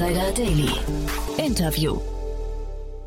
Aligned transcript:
Insider 0.00 0.32
Daily. 0.32 0.70
Interview. 1.36 2.00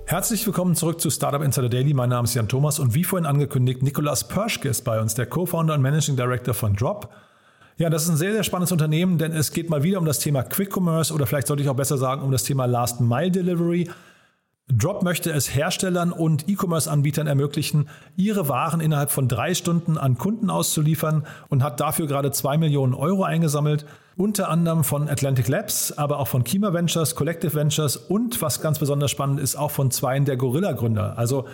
Herzlich 0.05 0.45
willkommen 0.45 0.75
zurück 0.75 1.01
zu 1.01 1.09
Startup 1.09 1.41
Insider 1.41 1.67
Daily. 1.67 1.91
Mein 1.91 2.09
Name 2.09 2.25
ist 2.25 2.35
Jan 2.35 2.47
Thomas 2.47 2.77
und 2.77 2.93
wie 2.93 3.03
vorhin 3.03 3.25
angekündigt, 3.25 3.81
Nikolas 3.81 4.27
Perschke 4.27 4.69
ist 4.69 4.83
bei 4.83 5.01
uns, 5.01 5.15
der 5.15 5.25
Co-Founder 5.25 5.73
und 5.73 5.81
Managing 5.81 6.17
Director 6.17 6.53
von 6.53 6.75
Drop. 6.75 7.09
Ja, 7.77 7.89
das 7.89 8.03
ist 8.03 8.09
ein 8.09 8.17
sehr, 8.17 8.33
sehr 8.33 8.43
spannendes 8.43 8.71
Unternehmen, 8.71 9.17
denn 9.17 9.31
es 9.31 9.51
geht 9.51 9.71
mal 9.71 9.81
wieder 9.81 9.97
um 9.97 10.05
das 10.05 10.19
Thema 10.19 10.43
Quick 10.43 10.71
Commerce 10.77 11.11
oder 11.11 11.25
vielleicht 11.25 11.47
sollte 11.47 11.63
ich 11.63 11.69
auch 11.69 11.75
besser 11.75 11.97
sagen, 11.97 12.21
um 12.21 12.31
das 12.31 12.43
Thema 12.43 12.65
Last 12.65 13.01
Mile 13.01 13.31
Delivery. 13.31 13.89
Drop 14.67 15.01
möchte 15.01 15.31
es 15.31 15.55
Herstellern 15.55 16.11
und 16.11 16.47
E-Commerce-Anbietern 16.47 17.25
ermöglichen, 17.25 17.89
ihre 18.17 18.49
Waren 18.49 18.81
innerhalb 18.81 19.09
von 19.09 19.27
drei 19.27 19.55
Stunden 19.55 19.97
an 19.97 20.19
Kunden 20.19 20.51
auszuliefern 20.51 21.25
und 21.49 21.63
hat 21.63 21.79
dafür 21.79 22.05
gerade 22.05 22.29
zwei 22.31 22.59
Millionen 22.59 22.93
Euro 22.93 23.23
eingesammelt. 23.23 23.83
Unter 24.15 24.49
anderem 24.49 24.83
von 24.83 25.09
Atlantic 25.09 25.47
Labs, 25.47 25.91
aber 25.91 26.19
auch 26.19 26.27
von 26.27 26.43
Kima 26.43 26.71
Ventures, 26.71 27.15
Collective 27.15 27.55
Ventures 27.55 27.97
und 27.97 28.41
was 28.41 28.61
ganz 28.61 28.77
besonders 28.77 29.09
spannend 29.09 29.39
ist, 29.39 29.55
auch 29.55 29.71
von 29.71 29.89
zwei 29.89 30.19
der 30.19 30.37
Gorilla-Gründer. 30.37 31.17
Also 31.17 31.45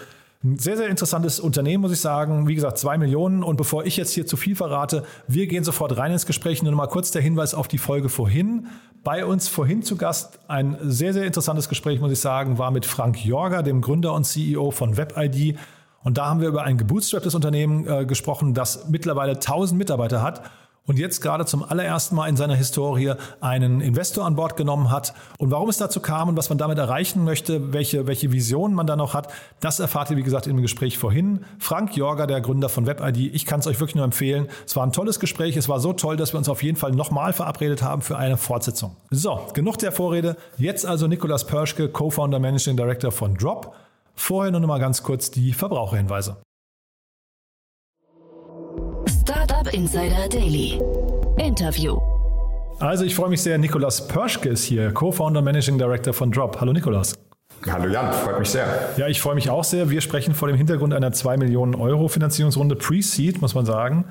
ein 0.44 0.58
sehr, 0.58 0.78
sehr 0.78 0.88
interessantes 0.88 1.40
Unternehmen, 1.40 1.82
muss 1.82 1.92
ich 1.92 2.00
sagen. 2.00 2.48
Wie 2.48 2.56
gesagt, 2.56 2.78
zwei 2.78 2.98
Millionen. 2.98 3.44
Und 3.44 3.58
bevor 3.58 3.86
ich 3.86 3.98
jetzt 3.98 4.12
hier 4.12 4.26
zu 4.26 4.38
viel 4.38 4.56
verrate, 4.56 5.04
wir 5.28 5.48
gehen 5.48 5.64
sofort 5.66 5.98
rein 5.98 6.14
ins 6.14 6.26
Gespräch. 6.26 6.64
Nur 6.64 6.72
noch 6.72 6.78
mal 6.78 6.88
kurz 6.88 7.12
der 7.12 7.22
Hinweis 7.22 7.54
auf 7.54 7.68
die 7.68 7.78
Folge 7.78 8.08
vorhin. 8.08 8.68
Bei 9.04 9.26
uns 9.26 9.48
vorhin 9.50 9.84
zu 9.84 9.98
Gast 9.98 10.40
ein 10.48 10.78
sehr, 10.82 11.14
sehr 11.14 11.26
interessantes 11.26 11.68
Gespräch, 11.68 12.00
muss 12.00 12.12
ich 12.12 12.20
sagen, 12.20 12.58
war 12.58 12.72
mit 12.72 12.86
Frank 12.86 13.24
Jorger, 13.24 13.64
dem 13.64 13.82
Gründer 13.82 14.14
und 14.14 14.26
CEO 14.26 14.72
von 14.72 14.98
WebID. 14.98 15.58
Und 16.04 16.18
da 16.18 16.28
haben 16.28 16.40
wir 16.40 16.48
über 16.48 16.64
ein 16.64 16.78
gebootstrapptes 16.78 17.36
Unternehmen 17.36 17.86
äh, 17.88 18.06
gesprochen, 18.06 18.54
das 18.54 18.88
mittlerweile 18.90 19.34
1000 19.34 19.78
Mitarbeiter 19.78 20.22
hat 20.22 20.42
und 20.90 20.98
jetzt 20.98 21.22
gerade 21.22 21.46
zum 21.46 21.64
allerersten 21.64 22.16
Mal 22.16 22.30
in 22.30 22.36
seiner 22.36 22.56
Historie 22.56 23.14
einen 23.42 23.80
Investor 23.80 24.26
an 24.26 24.36
Bord 24.36 24.58
genommen 24.58 24.90
hat. 24.90 25.14
Und 25.38 25.52
warum 25.52 25.70
es 25.70 25.78
dazu 25.78 26.00
kam 26.00 26.30
und 26.30 26.36
was 26.36 26.50
man 26.50 26.58
damit 26.58 26.80
erreichen 26.80 27.24
möchte, 27.24 27.74
welche, 27.74 28.08
welche 28.08 28.32
Visionen 28.32 28.76
man 28.76 28.88
da 28.88 28.96
noch 28.96 29.14
hat, 29.14 29.32
das 29.60 29.80
erfahrt 29.80 30.10
ihr, 30.10 30.18
wie 30.18 30.24
gesagt, 30.24 30.48
im 30.48 30.64
Gespräch 30.64 30.98
vorhin. 30.98 31.46
Frank 31.60 31.96
Jorger, 31.96 32.26
der 32.26 32.42
Gründer 32.42 32.70
von 32.70 32.88
WebID, 32.88 33.36
ich 33.36 33.46
kann 33.46 33.60
es 33.60 33.68
euch 33.68 33.80
wirklich 33.80 33.98
nur 33.98 34.04
empfehlen. 34.04 34.48
Es 34.66 34.76
war 34.76 34.84
ein 34.84 34.92
tolles 34.92 35.20
Gespräch. 35.20 35.56
Es 35.58 35.70
war 35.70 35.80
so 35.80 35.94
toll, 35.94 36.18
dass 36.18 36.34
wir 36.34 36.40
uns 36.40 36.50
auf 36.50 36.64
jeden 36.64 36.78
Fall 36.78 36.92
nochmal 36.92 37.34
verabredet 37.34 37.84
haben 37.84 38.02
für 38.02 38.18
eine 38.18 38.38
Fortsetzung. 38.38 38.96
So, 39.12 39.48
genug 39.54 39.78
der 39.78 39.92
Vorrede. 39.92 40.38
Jetzt 40.58 40.88
also 40.88 41.06
Nikolas 41.06 41.46
Perschke, 41.46 41.90
Co-Founder, 41.90 42.40
Managing 42.40 42.78
Director 42.78 43.12
von 43.12 43.36
Drop. 43.36 43.76
Vorher 44.16 44.52
nur 44.52 44.62
noch 44.62 44.68
mal 44.68 44.80
ganz 44.80 45.04
kurz 45.04 45.30
die 45.30 45.54
Verbraucherhinweise. 45.54 46.38
Startup 49.70 49.74
Insider 49.74 50.28
Daily. 50.30 50.82
Interview. 51.38 52.00
Also 52.80 53.04
ich 53.04 53.16
freue 53.16 53.30
mich 53.30 53.42
sehr, 53.42 53.58
Nikolas 53.58 54.08
Perschke 54.08 54.50
ist 54.50 54.64
hier, 54.64 54.92
Co-Founder 54.94 55.42
Managing 55.42 55.78
Director 55.78 56.14
von 56.14 56.32
Drop. 56.32 56.60
Hallo 56.60 56.74
Nikolas. 56.74 57.14
Hallo 57.70 57.88
Jan, 57.92 58.14
freut 58.14 58.40
mich 58.40 58.50
sehr. 58.50 58.66
Ja, 58.98 59.08
ich 59.08 59.20
freue 59.20 59.36
mich 59.36 59.50
auch 59.50 59.64
sehr. 59.64 59.90
Wir 59.90 60.02
sprechen 60.02 60.34
vor 60.34 60.48
dem 60.48 60.58
Hintergrund 60.58 60.94
einer 60.94 61.12
2 61.12 61.38
Millionen 61.38 61.76
Euro 61.76 62.08
Finanzierungsrunde 62.08 62.76
Pre-Seed, 62.76 63.42
muss 63.42 63.54
man 63.54 63.66
sagen. 63.66 64.06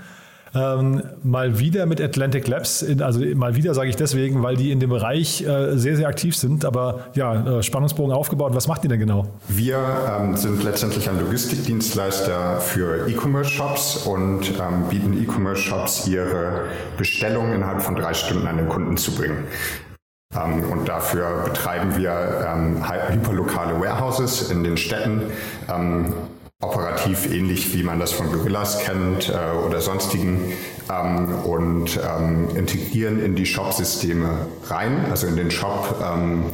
Ähm, 0.55 1.03
mal 1.23 1.59
wieder 1.59 1.87
mit 1.87 2.01
Atlantic 2.01 2.49
Labs, 2.49 2.83
in, 2.83 3.03
also 3.03 3.21
mal 3.35 3.55
wieder 3.55 3.75
sage 3.75 3.91
ich 3.91 3.97
deswegen, 3.97 4.43
weil 4.43 4.57
die 4.57 4.71
in 4.71 4.81
dem 4.81 4.91
Bereich 4.91 5.43
äh, 5.43 5.77
sehr, 5.77 5.97
sehr 5.97 6.09
aktiv 6.09 6.37
sind, 6.37 6.65
aber 6.65 7.01
ja, 7.15 7.59
äh, 7.59 7.63
Spannungsbogen 7.63 8.15
aufgebaut. 8.15 8.55
Was 8.55 8.67
macht 8.67 8.85
die 8.85 8.89
denn 8.89 9.01
genau? 9.01 9.27
Wir 9.49 9.79
ähm, 10.19 10.37
sind 10.37 10.63
letztendlich 10.65 11.09
ein 11.09 11.19
Logistikdienstleister 11.21 12.61
für 12.61 13.09
E-Commerce-Shops 13.09 14.07
und 14.07 14.51
ähm, 14.51 14.89
bieten 14.89 15.13
E-Commerce-Shops 15.23 16.09
ihre 16.09 16.65
Bestellungen 16.97 17.55
innerhalb 17.55 17.83
von 17.83 17.95
drei 17.95 18.15
Stunden 18.15 18.47
an 18.47 18.57
den 18.57 18.69
Kunden 18.69 18.97
zu 18.97 19.13
bringen. 19.15 19.45
Ähm, 20.35 20.65
und 20.71 20.89
dafür 20.89 21.45
betreiben 21.45 21.97
wir 21.97 22.47
ähm, 22.47 22.85
hyperlokale 23.11 23.81
Warehouses 23.81 24.51
in 24.51 24.65
den 24.65 24.77
Städten 24.77 25.23
ähm, 25.69 26.13
operativ 27.09 27.33
ähnlich 27.33 27.75
wie 27.75 27.83
man 27.83 27.99
das 27.99 28.13
von 28.13 28.31
Gorillas 28.31 28.81
kennt 28.81 29.29
äh, 29.29 29.67
oder 29.67 29.81
sonstigen 29.81 30.53
ähm, 30.91 31.35
und 31.45 31.99
ähm, 31.99 32.49
integrieren 32.57 33.23
in 33.23 33.35
die 33.35 33.47
Shop-Systeme 33.47 34.47
rein, 34.67 35.07
also 35.11 35.27
in 35.27 35.37
den 35.37 35.51
Shop 35.51 36.03
ähm, 36.03 36.45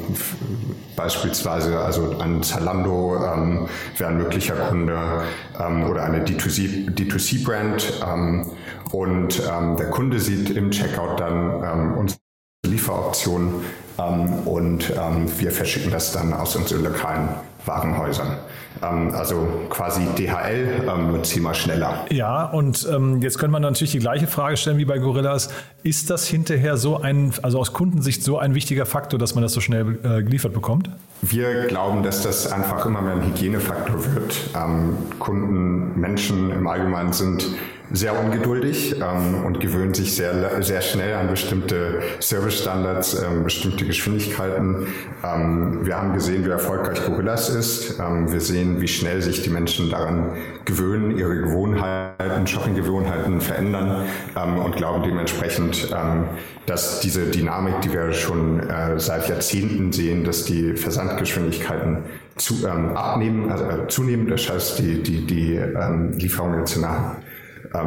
beispielsweise 0.96 1.80
also 1.80 2.16
an 2.18 2.42
Zalando 2.42 3.16
ähm, 3.16 3.68
wäre 3.96 4.10
ein 4.10 4.18
möglicher 4.18 4.54
Kunde 4.54 5.24
ähm, 5.58 5.84
oder 5.90 6.04
eine 6.04 6.24
D2C-Brand 6.24 8.00
ähm, 8.06 8.46
und 8.92 9.42
der 9.42 9.90
Kunde 9.90 10.20
sieht 10.20 10.50
im 10.50 10.70
Checkout 10.70 11.18
dann 11.18 11.94
unsere 11.96 12.20
Lieferoptionen 12.64 13.64
und 14.44 14.92
wir 15.38 15.50
verschicken 15.50 15.90
das 15.90 16.12
dann 16.12 16.32
aus 16.32 16.54
unseren 16.54 16.84
lokalen 16.84 17.30
Warenhäusern. 17.66 18.38
Ähm, 18.82 19.14
also 19.14 19.46
quasi 19.70 20.06
DHL 20.16 20.88
ähm, 20.88 21.24
zehnmal 21.24 21.54
schneller. 21.54 22.04
Ja, 22.10 22.44
und 22.44 22.86
ähm, 22.92 23.22
jetzt 23.22 23.38
könnte 23.38 23.52
man 23.52 23.62
natürlich 23.62 23.92
die 23.92 23.98
gleiche 23.98 24.26
Frage 24.26 24.56
stellen 24.56 24.78
wie 24.78 24.84
bei 24.84 24.98
Gorillas. 24.98 25.50
Ist 25.82 26.10
das 26.10 26.26
hinterher 26.26 26.76
so 26.76 27.00
ein, 27.00 27.32
also 27.42 27.58
aus 27.58 27.72
Kundensicht 27.72 28.22
so 28.22 28.38
ein 28.38 28.54
wichtiger 28.54 28.86
Faktor, 28.86 29.18
dass 29.18 29.34
man 29.34 29.42
das 29.42 29.52
so 29.52 29.60
schnell 29.60 29.98
äh, 30.02 30.22
geliefert 30.22 30.52
bekommt? 30.52 30.90
Wir 31.22 31.66
glauben, 31.66 32.02
dass 32.02 32.22
das 32.22 32.52
einfach 32.52 32.84
immer 32.86 33.00
mehr 33.00 33.14
ein 33.14 33.26
Hygienefaktor 33.26 34.04
wird. 34.14 34.36
Ähm, 34.54 34.96
Kunden, 35.18 35.98
Menschen 35.98 36.50
im 36.50 36.66
Allgemeinen 36.66 37.12
sind 37.12 37.46
sehr 37.92 38.18
ungeduldig 38.18 38.96
ähm, 39.00 39.44
und 39.44 39.60
gewöhnen 39.60 39.92
sich 39.92 40.14
sehr, 40.16 40.62
sehr 40.62 40.80
schnell 40.80 41.14
an 41.14 41.28
bestimmte 41.28 42.00
Servicestandards, 42.18 43.22
ähm, 43.22 43.44
bestimmte 43.44 43.84
Geschwindigkeiten. 43.84 44.86
Ähm, 45.22 45.80
wir 45.84 45.96
haben 45.96 46.14
gesehen, 46.14 46.44
wie 46.46 46.50
erfolgreich 46.50 47.04
Gorillas 47.04 47.50
ist. 47.50 48.00
Ähm, 48.00 48.32
wir 48.32 48.40
sehen, 48.40 48.80
wie 48.80 48.88
schnell 48.88 49.20
sich 49.20 49.42
die 49.42 49.50
Menschen 49.50 49.90
daran 49.90 50.32
gewöhnen, 50.64 51.16
ihre 51.16 51.36
Gewohnheiten, 51.42 52.46
Shoppinggewohnheiten 52.46 53.40
verändern 53.40 54.06
ähm, 54.34 54.58
und 54.58 54.76
glauben 54.76 55.02
dementsprechend, 55.02 55.90
ähm, 55.94 56.24
dass 56.66 57.00
diese 57.00 57.26
Dynamik, 57.26 57.82
die 57.82 57.92
wir 57.92 58.12
schon 58.12 58.60
äh, 58.60 58.98
seit 58.98 59.28
Jahrzehnten 59.28 59.92
sehen, 59.92 60.24
dass 60.24 60.46
die 60.46 60.74
Versandgeschwindigkeiten 60.74 61.98
zu, 62.36 62.66
abnehmen, 62.66 63.52
also 63.52 63.64
äh, 63.64 63.86
zunehmen. 63.88 64.26
Das 64.26 64.48
heißt, 64.50 64.78
die, 64.78 65.02
die, 65.02 65.26
die 65.26 65.60
Lieferung 66.18 66.58
jetzt 66.58 66.76
nach 66.78 67.16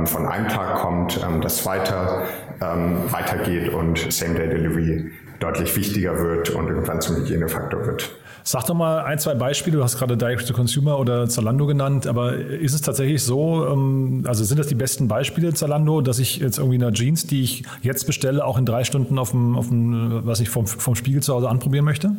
von 0.06 0.26
einem 0.26 0.48
Tag 0.48 0.76
kommt, 0.76 1.20
ähm, 1.24 1.42
das 1.42 1.66
weiter 1.66 2.24
ähm, 2.62 3.12
weitergeht 3.12 3.74
und 3.74 4.12
Same-Day-Delivery 4.12 5.12
deutlich 5.40 5.76
wichtiger 5.76 6.20
wird 6.20 6.50
und 6.50 6.68
irgendwann 6.68 7.02
zum 7.02 7.18
Hygienefaktor 7.18 7.86
wird. 7.86 8.12
Sag 8.44 8.66
doch 8.66 8.76
mal 8.76 9.02
ein, 9.02 9.20
zwei 9.20 9.36
Beispiele. 9.36 9.76
Du 9.76 9.84
hast 9.84 9.98
gerade 9.98 10.16
Direct 10.16 10.48
to 10.48 10.54
Consumer 10.54 10.98
oder 11.00 11.28
Zalando 11.28 11.66
genannt, 11.66 12.08
aber 12.08 12.34
ist 12.34 12.74
es 12.74 12.82
tatsächlich 12.82 13.22
so, 13.22 13.68
ähm, 13.68 14.24
also 14.26 14.46
sind 14.46 14.58
das 14.58 14.68
die 14.68 14.76
besten 14.76 15.10
Beispiele 15.10 15.54
Zalando, 15.54 16.00
dass 16.00 16.18
ich 16.18 16.38
jetzt 16.38 16.58
irgendwie 16.58 16.82
eine 16.82 16.94
Jeans, 16.94 17.28
die 17.28 17.44
ich 17.44 17.64
jetzt 17.82 18.08
bestelle, 18.08 18.46
auch 18.46 18.58
in 18.58 18.66
drei 18.66 18.86
Stunden 18.86 19.20
auf 19.20 19.32
dem, 19.32 19.58
auf 19.58 19.68
dem 19.68 20.22
was 20.26 20.40
ich 20.40 20.50
vom, 20.50 20.66
vom 20.66 20.96
Spiegel 20.96 21.22
zu 21.22 21.34
Hause 21.34 21.50
anprobieren 21.50 21.84
möchte? 21.84 22.14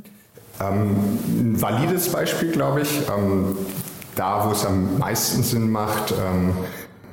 Ähm, 0.61 0.97
ein 1.29 1.63
valides 1.63 2.11
Beispiel, 2.11 2.51
glaube 2.51 2.83
ich. 2.83 3.01
Ähm, 3.09 3.57
da, 4.15 4.47
wo 4.47 4.53
es 4.53 4.67
am 4.67 4.99
meisten 4.99 5.43
Sinn 5.43 5.71
macht, 5.71 6.13
ähm, 6.13 6.53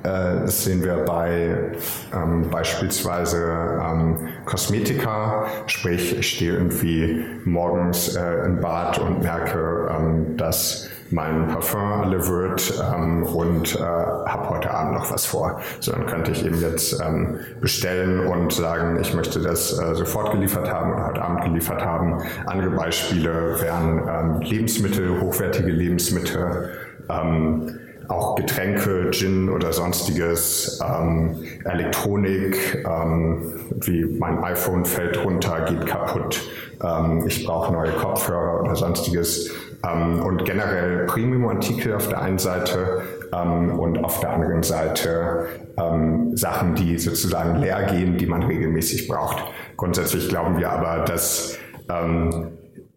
äh, 0.06 0.42
das 0.46 0.64
sehen 0.64 0.84
wir 0.84 0.98
bei 0.98 1.72
ähm, 2.14 2.50
beispielsweise 2.50 3.82
ähm, 3.82 4.28
Kosmetika, 4.46 5.46
sprich 5.66 6.18
ich 6.18 6.30
stehe 6.30 6.54
irgendwie 6.54 7.26
morgens 7.44 8.16
äh, 8.16 8.46
im 8.46 8.62
Bad 8.62 9.00
und 9.00 9.24
merke, 9.24 9.90
ähm, 9.90 10.38
dass 10.38 10.90
mein 11.12 11.48
Parfum 11.48 12.02
alle 12.04 12.28
wird 12.28 12.74
ähm, 12.94 13.24
und 13.24 13.76
äh, 13.76 13.80
habe 13.80 14.50
heute 14.50 14.72
Abend 14.72 14.96
noch 14.96 15.12
was 15.12 15.26
vor. 15.26 15.62
So, 15.80 15.92
dann 15.92 16.06
könnte 16.08 16.32
ich 16.32 16.46
eben 16.46 16.60
jetzt 16.60 17.00
ähm, 17.02 17.40
bestellen 17.62 18.28
und 18.28 18.52
sagen, 18.52 19.00
ich 19.00 19.14
möchte 19.14 19.40
das 19.40 19.78
äh, 19.80 19.96
sofort 19.96 20.32
geliefert 20.32 20.72
haben 20.72 20.94
oder 20.94 21.08
heute 21.08 21.22
Abend 21.22 21.44
geliefert 21.44 21.84
haben. 21.84 22.22
Andere 22.48 22.72
Beispiele 22.72 23.56
wären 23.62 24.04
ähm, 24.08 24.42
Lebensmittel, 24.42 25.22
hochwertige 25.22 25.72
Lebensmittel. 25.72 26.72
Ähm, 27.10 27.80
auch 28.08 28.36
Getränke, 28.36 29.12
Gin 29.12 29.50
oder 29.50 29.74
sonstiges, 29.74 30.80
ähm, 30.84 31.38
Elektronik, 31.64 32.86
ähm, 32.86 33.54
wie 33.82 34.06
mein 34.06 34.44
iPhone 34.44 34.86
fällt 34.86 35.24
runter, 35.24 35.66
geht 35.66 35.86
kaputt, 35.86 36.42
ähm, 36.84 37.24
ich 37.28 37.46
brauche 37.46 37.74
neue 37.74 37.92
Kopfhörer 37.92 38.62
oder 38.62 38.76
sonstiges 38.76 39.52
ähm, 39.86 40.22
und 40.22 40.46
generell 40.46 41.06
Premium-Artikel 41.06 41.94
auf 41.94 42.08
der 42.10 42.22
einen 42.22 42.40
Seite 42.40 43.04
ähm, 43.34 43.80
und 43.80 44.04
auf 44.04 44.20
der 44.20 44.32
anderen 44.32 44.64
Seite 44.64 45.48
ähm, 45.78 46.36
Sachen, 46.36 46.76
die 46.76 46.98
sozusagen 46.98 47.60
leer 47.60 47.84
gehen, 47.84 48.18
die 48.18 48.26
man 48.26 48.44
regelmäßig 48.44 49.08
braucht. 49.08 49.44
Grundsätzlich 49.78 50.30
glauben 50.30 50.58
wir 50.58 50.72
aber, 50.72 51.06
dass 51.06 51.58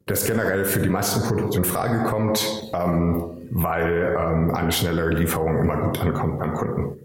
das 0.08 0.24
generell 0.26 0.64
für 0.64 0.80
die 0.80 0.88
meisten 0.88 1.22
Produkte 1.22 1.58
in 1.58 1.64
Frage 1.64 2.02
kommt, 2.04 2.44
ähm, 2.72 3.24
weil 3.50 4.16
ähm, 4.18 4.54
eine 4.54 4.72
schnellere 4.72 5.10
Lieferung 5.10 5.58
immer 5.58 5.76
gut 5.76 6.00
ankommt 6.00 6.38
beim 6.38 6.54
Kunden. 6.54 6.98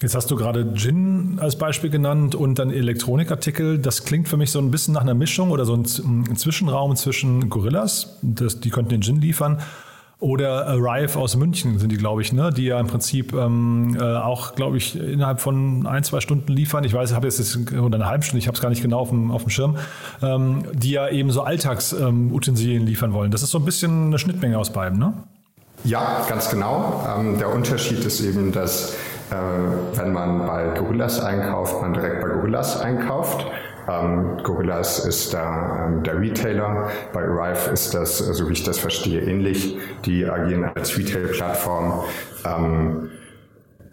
Jetzt 0.00 0.14
hast 0.14 0.30
du 0.30 0.36
gerade 0.36 0.74
Gin 0.74 1.38
als 1.40 1.56
Beispiel 1.56 1.88
genannt 1.88 2.34
und 2.34 2.58
dann 2.58 2.70
Elektronikartikel. 2.70 3.78
Das 3.78 4.04
klingt 4.04 4.28
für 4.28 4.36
mich 4.36 4.50
so 4.50 4.58
ein 4.58 4.70
bisschen 4.70 4.94
nach 4.94 5.02
einer 5.02 5.14
Mischung 5.14 5.50
oder 5.50 5.64
so 5.64 5.74
ein, 5.74 5.84
Zwischenraum 5.84 6.96
zwischen 6.96 7.48
Gorillas, 7.48 8.18
das, 8.22 8.60
die 8.60 8.70
könnten 8.70 8.90
den 8.90 9.02
Gin 9.02 9.20
liefern, 9.20 9.60
oder 10.24 10.66
Arrive 10.66 11.18
aus 11.18 11.36
München 11.36 11.78
sind 11.78 11.92
die, 11.92 11.98
glaube 11.98 12.22
ich, 12.22 12.32
ne? 12.32 12.50
die 12.50 12.64
ja 12.64 12.80
im 12.80 12.86
Prinzip 12.86 13.34
ähm, 13.34 13.94
äh, 14.00 14.02
auch, 14.02 14.54
glaube 14.54 14.78
ich, 14.78 14.98
innerhalb 14.98 15.38
von 15.38 15.86
ein, 15.86 16.02
zwei 16.02 16.20
Stunden 16.20 16.50
liefern. 16.50 16.82
Ich 16.82 16.94
weiß, 16.94 17.10
ich 17.10 17.14
habe 17.14 17.26
jetzt, 17.26 17.38
jetzt 17.38 17.72
oder 17.72 17.96
eine 17.96 18.06
halbe 18.06 18.24
Stunde, 18.24 18.38
ich 18.38 18.46
habe 18.46 18.54
es 18.54 18.62
gar 18.62 18.70
nicht 18.70 18.80
genau 18.80 19.00
auf 19.00 19.10
dem, 19.10 19.30
auf 19.30 19.42
dem 19.42 19.50
Schirm, 19.50 19.76
ähm, 20.22 20.64
die 20.72 20.92
ja 20.92 21.08
eben 21.08 21.30
so 21.30 21.42
Alltagsutensilien 21.42 22.80
ähm, 22.80 22.86
liefern 22.86 23.12
wollen. 23.12 23.32
Das 23.32 23.42
ist 23.42 23.50
so 23.50 23.58
ein 23.58 23.66
bisschen 23.66 24.06
eine 24.06 24.18
Schnittmenge 24.18 24.58
aus 24.58 24.72
beiden, 24.72 24.98
ne? 24.98 25.12
Ja, 25.84 26.24
ganz 26.26 26.48
genau. 26.48 27.04
Ähm, 27.06 27.38
der 27.38 27.52
Unterschied 27.52 28.02
ist 28.02 28.22
eben, 28.22 28.50
dass 28.50 28.94
äh, 29.30 29.34
wenn 29.98 30.14
man 30.14 30.46
bei 30.46 30.68
Gorillas 30.78 31.20
einkauft, 31.20 31.82
man 31.82 31.92
direkt 31.92 32.22
bei 32.22 32.28
Gorillas 32.28 32.80
einkauft. 32.80 33.44
Ähm, 33.88 34.38
Gorillas 34.42 35.04
ist 35.04 35.34
da 35.34 35.86
ähm, 35.86 36.02
der 36.02 36.20
Retailer. 36.20 36.90
Bei 37.12 37.22
Arrive 37.22 37.70
ist 37.70 37.94
das, 37.94 38.18
so 38.18 38.48
wie 38.48 38.52
ich 38.52 38.64
das 38.64 38.78
verstehe, 38.78 39.20
ähnlich. 39.20 39.76
Die 40.04 40.24
agieren 40.24 40.64
als 40.74 40.96
Retail-Plattform. 40.96 42.04
Ähm, 42.44 43.10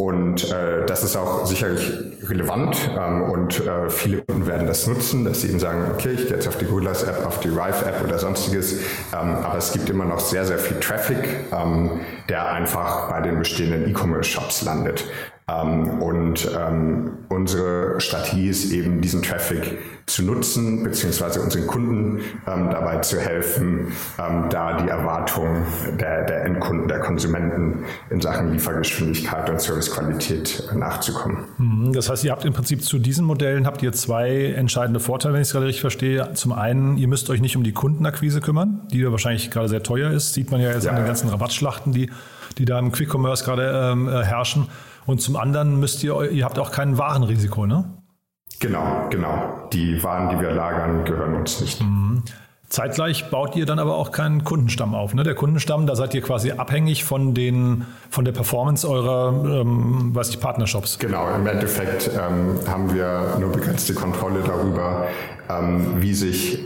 und 0.02 0.52
äh, 0.52 0.84
das 0.88 1.04
ist 1.04 1.16
auch 1.16 1.46
sicherlich 1.46 1.92
relevant 2.28 2.76
ähm, 3.00 3.22
und 3.22 3.64
äh, 3.64 3.88
viele 3.88 4.24
Kunden 4.24 4.48
werden 4.48 4.66
das 4.66 4.88
nutzen, 4.88 5.26
dass 5.26 5.42
sie 5.42 5.50
eben 5.50 5.60
sagen, 5.60 5.92
okay, 5.94 6.14
ich 6.14 6.26
gehe 6.26 6.38
jetzt 6.38 6.48
auf 6.48 6.58
die 6.58 6.66
Google's 6.66 7.04
App, 7.04 7.24
auf 7.24 7.40
die 7.40 7.50
Rive 7.50 7.86
App 7.86 8.04
oder 8.04 8.18
sonstiges. 8.18 8.80
Ähm, 9.14 9.36
aber 9.44 9.60
es 9.60 9.72
gibt 9.72 9.92
immer 9.92 10.06
noch 10.06 10.20
sehr, 10.20 10.44
sehr 10.44 10.58
viel 10.58 10.80
Traffic, 10.80 11.20
ähm, 11.52 12.00
der 12.30 12.52
einfach 12.52 13.12
bei 13.12 13.22
den 13.22 13.38
bestehenden 13.38 13.88
E-Commerce-Shops 13.88 14.64
landet. 14.64 15.06
Ähm, 15.48 16.02
und 16.02 16.50
ähm, 16.58 17.12
unsere 17.30 18.00
Strategie 18.00 18.50
ist 18.50 18.72
eben, 18.72 19.02
diesen 19.02 19.22
Traffic 19.22 19.78
zu 20.06 20.24
nutzen, 20.24 20.84
beziehungsweise 20.84 21.42
unseren 21.42 21.68
Kunden 21.68 22.20
ähm, 22.48 22.70
dabei 22.70 22.98
zu 22.98 23.20
helfen, 23.20 23.88
da 24.18 24.78
die 24.82 24.90
Erwartungen 24.90 25.66
der, 26.00 26.26
der 26.26 26.44
Endkunden, 26.44 26.88
der 26.88 27.00
Konsumenten 27.00 27.86
in 28.10 28.20
Sachen 28.20 28.52
Liefergeschwindigkeit 28.52 29.50
und 29.50 29.62
Servicequalität 29.62 30.70
nachzukommen. 30.76 31.46
Mhm. 31.58 31.94
Das 31.94 32.10
heißt, 32.10 32.24
ihr 32.26 32.32
habt 32.32 32.46
im 32.46 32.54
Prinzip 32.54 32.84
zu 32.84 33.00
diesen 33.00 33.26
Modellen 33.26 33.66
habt 33.66 33.82
ihr 33.84 33.94
zwei 33.94 34.54
entscheidende 34.54 35.00
Vorteile, 35.00 35.34
wenn 35.34 35.42
ich 35.42 35.48
es 35.48 35.54
gerade 35.54 35.68
richtig 35.68 35.82
verstehe. 35.82 36.34
Zum 36.34 36.52
einen, 36.52 36.98
ihr 36.98 37.08
müsst 37.08 37.30
euch 37.30 37.42
nicht 37.42 37.56
um 37.56 37.64
die 37.64 37.74
Kundenakquise 37.74 38.42
kümmern, 38.42 38.82
die 38.92 39.00
ja 39.00 39.12
wahrscheinlich 39.12 39.50
gerade 39.52 39.70
sehr 39.70 39.84
teuer 39.84 40.12
ist. 40.12 40.34
Sieht 40.34 40.52
man 40.52 40.60
ja 40.62 40.72
jetzt 40.72 40.86
ja. 40.86 40.92
an 40.92 40.98
den 40.98 41.06
ganzen 41.06 41.30
Rabattschlachten, 41.30 41.94
die, 41.94 42.12
die 42.58 42.66
da 42.66 42.80
im 42.80 42.92
Quick 42.92 43.14
Commerce 43.14 43.44
gerade 43.46 43.92
ähm, 43.92 44.08
äh, 44.08 44.24
herrschen. 44.24 44.68
Und 45.06 45.22
zum 45.22 45.36
anderen 45.36 45.80
müsst 45.80 46.04
ihr, 46.04 46.32
ihr 46.32 46.46
habt 46.46 46.60
auch 46.60 46.72
kein 46.72 46.98
Warenrisiko, 46.98 47.66
ne? 47.66 47.86
Genau, 48.60 49.08
genau. 49.10 49.68
Die 49.74 50.04
Waren, 50.04 50.30
die 50.30 50.40
wir 50.40 50.52
lagern, 50.52 51.04
gehören 51.04 51.34
uns 51.36 51.60
nicht. 51.62 51.82
Mhm. 51.82 52.24
Zeitgleich 52.72 53.30
baut 53.30 53.58
ihr 53.58 53.66
dann 53.66 53.80
aber 53.80 53.96
auch 53.98 54.14
keinen 54.14 54.46
Kundenstamm 54.46 54.96
auf. 54.96 55.14
Ne? 55.14 55.24
Der 55.24 55.36
Kundenstamm, 55.36 55.88
da 55.88 55.96
seid 55.96 56.14
ihr 56.14 56.22
quasi 56.22 56.52
abhängig 56.52 57.04
von, 57.04 57.34
den, 57.34 57.86
von 58.10 58.24
der 58.24 58.32
Performance 58.32 58.88
eurer 58.88 59.62
ähm, 59.62 60.16
weiß 60.16 60.30
ich, 60.30 60.40
Partnershops. 60.40 60.98
Genau, 60.98 61.28
im 61.36 61.46
Endeffekt 61.48 62.10
ähm, 62.14 62.60
haben 62.70 62.94
wir 62.94 63.36
nur 63.42 63.52
begrenzte 63.52 63.94
Kontrolle 63.94 64.40
darüber, 64.46 65.08
ähm, 65.50 66.02
wie 66.02 66.14
sich 66.14 66.60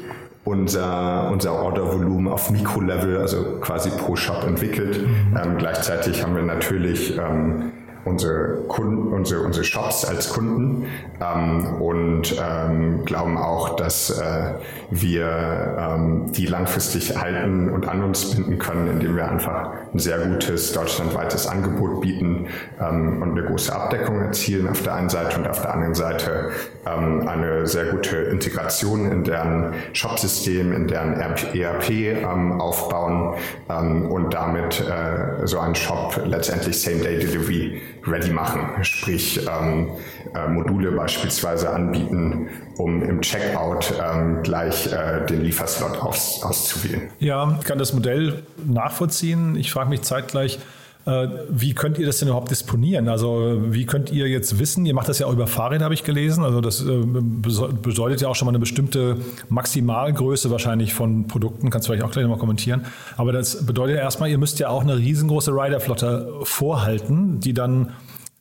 unser, 0.44 1.32
unser 1.32 1.54
Ordervolumen 1.54 2.32
auf 2.32 2.52
Mikrolevel, 2.52 3.18
also 3.18 3.60
quasi 3.62 3.90
pro 3.90 4.16
Shop 4.16 4.44
entwickelt. 4.46 5.08
Mhm. 5.08 5.38
Ähm, 5.44 5.58
gleichzeitig 5.58 6.22
haben 6.22 6.36
wir 6.36 6.44
natürlich 6.44 7.18
ähm, 7.18 7.72
unsere 8.06 8.60
Kunden, 8.68 9.12
unsere, 9.12 9.42
unsere 9.42 9.66
Shops 9.66 10.06
als 10.06 10.30
Kunden 10.30 10.86
ähm, 11.20 11.82
und 11.82 12.36
ähm, 12.40 13.04
glauben 13.04 13.38
auch, 13.38 13.76
dass 13.76 14.12
äh, 14.12 14.54
wir 14.92 15.76
ähm, 15.78 16.32
die 16.32 16.46
langfristig 16.46 17.20
halten 17.20 17.72
und 17.72 17.88
an 17.88 18.04
uns 18.04 18.36
binden 18.36 18.60
können, 18.60 18.88
indem 18.88 19.16
wir 19.16 19.30
einfach 19.30 19.72
ein 19.92 20.00
sehr 20.00 20.20
gutes 20.20 20.72
deutschlandweites 20.74 21.48
Angebot 21.48 22.02
bieten 22.02 22.48
ähm, 22.80 23.24
und 23.24 23.32
eine 23.32 23.44
große 23.44 23.76
Abdeckung 23.76 24.22
erzielen 24.22 24.70
auf 24.70 24.84
der 24.84 24.94
einen 24.96 25.10
Seite 25.10 25.40
und 25.40 25.48
auf 25.48 25.62
der 25.62 25.74
anderen 25.74 25.96
Seite 25.96 26.52
ähm, 26.86 27.28
eine 27.28 27.66
sehr 27.66 27.86
gute 27.86 28.18
Integration 28.18 29.12
in 29.12 29.24
deren 29.24 29.74
Shopsystem, 29.94 30.72
in 30.74 30.88
deren 30.88 31.14
ERP 31.20 31.90
ähm, 31.90 32.62
aufbauen 32.62 33.36
ähm, 33.70 34.12
und 34.12 34.34
damit 34.34 34.82
äh, 34.82 35.48
so 35.48 35.60
einen 35.60 35.74
Shop 35.76 36.22
letztendlich 36.26 36.80
Same-Day-Delivery 36.80 37.82
ready 38.08 38.32
machen, 38.32 38.84
sprich 38.84 39.40
ähm, 39.48 39.92
äh, 40.34 40.48
Module 40.48 40.92
beispielsweise 40.92 41.70
anbieten, 41.70 42.50
um 42.78 43.02
im 43.04 43.22
Checkout 43.22 43.94
ähm, 44.02 44.44
gleich 44.44 44.92
äh, 44.92 45.26
den 45.26 45.42
Lieferslot 45.42 45.98
aus, 46.02 46.42
auszuwählen. 46.44 47.10
Ja, 47.20 47.58
ich 47.60 47.66
kann 47.66 47.78
das 47.78 47.94
Modell 47.94 48.44
nachvollziehen. 48.66 49.56
Ich 49.56 49.72
frage 49.72 49.90
mich 49.90 50.02
zeitgleich, 50.02 50.60
wie 51.06 51.74
könnt 51.76 52.00
ihr 52.00 52.06
das 52.08 52.18
denn 52.18 52.30
überhaupt 52.30 52.50
disponieren? 52.50 53.08
Also 53.10 53.62
wie 53.68 53.86
könnt 53.86 54.12
ihr 54.12 54.28
jetzt 54.28 54.58
wissen, 54.58 54.88
ihr 54.88 54.96
macht 54.96 55.08
das 55.08 55.20
ja 55.20 55.28
auch 55.28 55.34
über 55.34 55.46
Fahrräder, 55.46 55.86
habe 55.86 55.94
ich 55.94 56.04
gelesen, 56.04 56.44
also 56.44 56.62
das 56.62 56.82
äh, 56.82 57.04
bedeutet 57.04 58.22
ja 58.22 58.28
auch 58.28 58.36
schon 58.36 58.48
mal 58.48 58.52
eine 58.52 58.60
bestimmte 58.60 59.18
Maximalgröße 59.50 60.50
wahrscheinlich 60.50 60.96
von 60.96 61.28
Produkten, 61.28 61.70
kannst 61.70 61.88
du 61.88 61.92
vielleicht 61.92 62.06
auch 62.06 62.12
gleich 62.12 62.24
nochmal 62.24 62.40
kommentieren, 62.40 62.86
aber 63.18 63.32
das 63.32 63.68
bedeutet 63.68 63.98
ja 63.98 64.02
erstmal, 64.02 64.30
ihr 64.30 64.40
müsst 64.40 64.58
ja 64.58 64.70
auch 64.70 64.82
eine 64.82 64.98
riesengroße 64.98 65.52
Riderflotte 65.52 66.34
vorhalten, 66.44 67.40
die 67.40 67.54
dann 67.54 67.92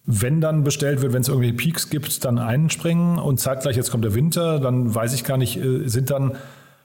wenn 0.07 0.41
dann 0.41 0.65
bestellt 0.65 1.01
wird, 1.01 1.15
wenn 1.15 1.23
es 1.23 1.29
irgendwie 1.29 1.55
Peaks 1.55 1.89
gibt, 1.89 2.27
dann 2.27 2.39
einspringen. 2.39 3.19
Und 3.19 3.41
zeitgleich 3.41 3.75
jetzt 3.75 3.91
kommt 3.91 4.05
der 4.05 4.15
Winter, 4.15 4.61
dann 4.61 4.95
weiß 4.95 5.15
ich 5.15 5.25
gar 5.25 5.39
nicht, 5.39 5.57
äh, 5.57 5.89
sind 5.89 6.11
dann 6.11 6.33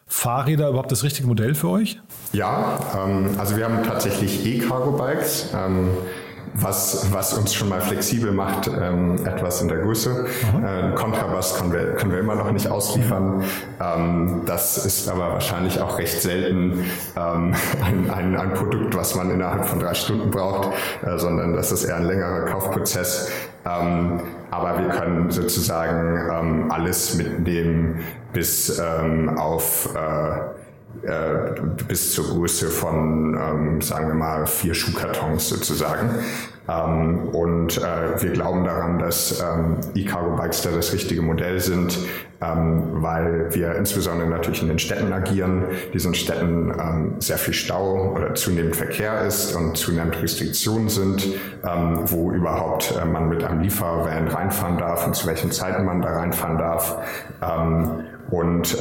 Fahrräder 0.10 0.70
überhaupt 0.70 0.92
das 0.92 1.04
richtige 1.04 1.28
Modell 1.28 1.56
für 1.56 1.70
euch? 1.70 2.02
Ja, 2.34 2.80
ähm, 2.98 3.36
also 3.38 3.56
wir 3.56 3.66
haben 3.66 3.84
tatsächlich 3.84 4.46
E-Cargo-Bikes. 4.46 5.54
Ähm, 5.56 5.90
was, 6.54 7.12
was 7.12 7.34
uns 7.34 7.54
schon 7.54 7.70
mal 7.70 7.82
flexibel 7.82 8.32
macht, 8.32 8.68
ähm, 8.68 9.26
etwas 9.26 9.62
in 9.62 9.68
der 9.68 9.78
Größe. 9.78 10.26
Äh, 10.64 10.96
Kontrabass 10.96 11.56
können 11.58 11.72
wir, 11.72 11.94
können 11.94 12.12
wir 12.12 12.20
immer 12.20 12.36
noch 12.36 12.52
nicht 12.52 12.68
ausliefern. 12.68 13.44
Ähm, 13.82 14.42
das 14.46 14.86
ist 14.86 15.10
aber 15.10 15.34
wahrscheinlich 15.34 15.80
auch 15.80 15.98
recht 15.98 16.22
selten 16.22 16.86
ähm, 17.16 17.54
ein, 17.84 18.10
ein, 18.10 18.36
ein 18.36 18.54
Produkt, 18.54 18.96
was 18.96 19.16
man 19.16 19.32
innerhalb 19.32 19.66
von 19.66 19.80
drei 19.80 19.94
Stunden 19.94 20.32
braucht, 20.32 20.70
äh, 21.06 21.18
sondern 21.18 21.54
das 21.54 21.72
ist 21.72 21.86
eher 21.86 21.98
ein 21.98 22.06
längerer 22.06 22.46
Kaufprozess. 22.46 23.30
Ähm, 23.66 24.22
aber 24.52 24.80
wir 24.80 24.90
können 24.90 25.30
sozusagen 25.30 26.18
ähm, 26.32 26.72
alles 26.72 27.16
mitnehmen 27.16 28.00
bis 28.34 28.80
ähm, 28.80 29.38
auf 29.38 29.90
äh, 29.96 30.00
äh, 30.00 30.59
bis 31.88 32.14
zur 32.14 32.26
Größe 32.26 32.68
von, 32.68 33.38
ähm, 33.40 33.82
sagen 33.82 34.08
wir 34.08 34.16
mal, 34.16 34.46
vier 34.48 34.74
Schuhkartons 34.74 35.50
sozusagen. 35.50 36.10
Ähm, 36.70 37.30
und 37.30 37.78
äh, 37.78 38.22
wir 38.22 38.32
glauben 38.32 38.64
daran, 38.64 39.00
dass 39.00 39.42
ähm, 39.42 39.78
E-Cargo-Bikes 39.96 40.62
da 40.62 40.72
das 40.72 40.94
richtige 40.94 41.22
Modell 41.22 41.60
sind, 41.60 41.98
ähm, 42.42 43.02
weil 43.02 43.54
wir 43.54 43.76
insbesondere 43.76 44.30
natürlich 44.30 44.62
in 44.62 44.68
den 44.68 44.80
Städten 44.80 45.12
agieren. 45.12 45.66
Diesen 45.94 46.14
Städten 46.14 46.72
ähm, 46.80 47.16
sehr 47.20 47.38
viel 47.38 47.54
Stau 47.54 48.14
oder 48.16 48.36
zunehmend 48.36 48.76
Verkehr 48.76 49.26
ist 49.26 49.56
und 49.56 49.78
zunehmend 49.78 50.22
Restriktionen 50.22 50.90
sind, 50.90 51.28
ähm, 51.66 52.02
wo 52.06 52.32
überhaupt 52.32 52.96
äh, 53.02 53.06
man 53.06 53.30
mit 53.30 53.44
einem 53.44 53.62
Liefervan 53.62 54.28
reinfahren 54.28 54.78
darf 54.78 55.08
und 55.08 55.16
zu 55.16 55.28
welchen 55.28 55.52
Zeiten 55.52 55.86
man 55.86 56.02
da 56.02 56.10
reinfahren 56.10 56.58
darf. 56.58 56.98
Und 58.32 58.78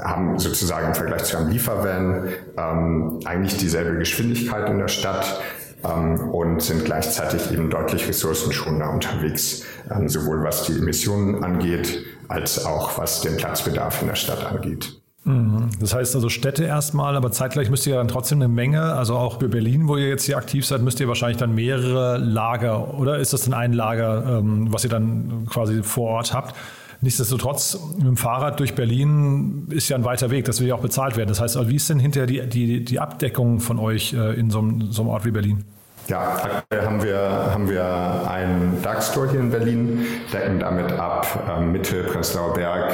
haben 0.00 0.38
sozusagen 0.38 0.88
im 0.88 0.94
Vergleich 0.94 1.24
zu 1.24 1.36
einem 1.36 1.50
Liefervan 1.50 2.28
ähm, 2.56 3.20
eigentlich 3.24 3.56
dieselbe 3.56 3.98
Geschwindigkeit 3.98 4.68
in 4.68 4.78
der 4.78 4.88
Stadt, 4.88 5.40
ähm, 5.84 6.30
und 6.30 6.62
sind 6.62 6.84
gleichzeitig 6.84 7.52
eben 7.52 7.70
deutlich 7.70 8.08
ressourcenschonender 8.08 8.90
unterwegs, 8.90 9.62
ähm, 9.90 10.08
sowohl 10.08 10.42
was 10.42 10.64
die 10.64 10.72
Emissionen 10.72 11.44
angeht, 11.44 12.04
als 12.28 12.64
auch 12.64 12.98
was 12.98 13.20
den 13.20 13.36
Platzbedarf 13.36 14.00
in 14.00 14.08
der 14.08 14.14
Stadt 14.14 14.44
angeht. 14.44 15.00
Mhm. 15.24 15.70
Das 15.80 15.94
heißt 15.94 16.14
also 16.14 16.28
Städte 16.28 16.64
erstmal, 16.64 17.16
aber 17.16 17.32
zeitgleich 17.32 17.68
müsst 17.68 17.86
ihr 17.86 17.96
dann 17.96 18.08
trotzdem 18.08 18.38
eine 18.38 18.48
Menge, 18.48 18.94
also 18.94 19.16
auch 19.16 19.40
für 19.40 19.48
Berlin, 19.48 19.88
wo 19.88 19.96
ihr 19.96 20.08
jetzt 20.08 20.24
hier 20.24 20.38
aktiv 20.38 20.64
seid, 20.64 20.82
müsst 20.82 21.00
ihr 21.00 21.08
wahrscheinlich 21.08 21.38
dann 21.38 21.54
mehrere 21.54 22.16
Lager, 22.18 22.94
oder 22.94 23.18
ist 23.18 23.32
das 23.32 23.42
denn 23.42 23.54
ein 23.54 23.72
Lager, 23.72 24.38
ähm, 24.38 24.72
was 24.72 24.84
ihr 24.84 24.90
dann 24.90 25.46
quasi 25.50 25.82
vor 25.82 26.10
Ort 26.10 26.32
habt? 26.32 26.54
Nichtsdestotrotz, 27.00 27.78
mit 27.96 28.06
dem 28.06 28.16
Fahrrad 28.16 28.58
durch 28.60 28.74
Berlin 28.74 29.68
ist 29.70 29.88
ja 29.88 29.96
ein 29.96 30.04
weiter 30.04 30.30
Weg, 30.30 30.44
das 30.46 30.60
will 30.60 30.68
ja 30.68 30.74
auch 30.74 30.80
bezahlt 30.80 31.16
werden. 31.16 31.28
Das 31.28 31.40
heißt, 31.40 31.68
wie 31.68 31.76
ist 31.76 31.88
denn 31.90 31.98
hinterher 31.98 32.26
die, 32.26 32.48
die, 32.48 32.84
die 32.84 33.00
Abdeckung 33.00 33.60
von 33.60 33.78
euch 33.78 34.14
äh, 34.14 34.38
in 34.38 34.50
so 34.50 34.60
einem, 34.60 34.92
so 34.92 35.02
einem 35.02 35.10
Ort 35.10 35.24
wie 35.24 35.30
Berlin? 35.30 35.64
Ja, 36.08 36.36
aktuell 36.40 36.86
haben 36.86 37.02
wir, 37.02 37.18
haben 37.18 37.68
wir 37.68 37.84
einen 38.30 38.80
Dark 38.80 39.02
Store 39.02 39.28
hier 39.28 39.40
in 39.40 39.50
Berlin, 39.50 40.06
decken 40.32 40.60
damit 40.60 40.92
ab 40.92 41.26
äh, 41.48 41.60
Mitte, 41.60 42.04
Prenzlauer 42.04 42.54
Berg, 42.54 42.92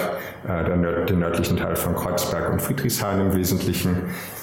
äh, 0.48 0.64
den, 0.64 1.06
den, 1.06 1.18
nördlichen 1.18 1.58
Teil 1.58 1.76
von 1.76 1.94
Kreuzberg 1.94 2.50
und 2.50 2.62
Friedrichshain 2.62 3.20
im 3.20 3.34
Wesentlichen. 3.34 3.96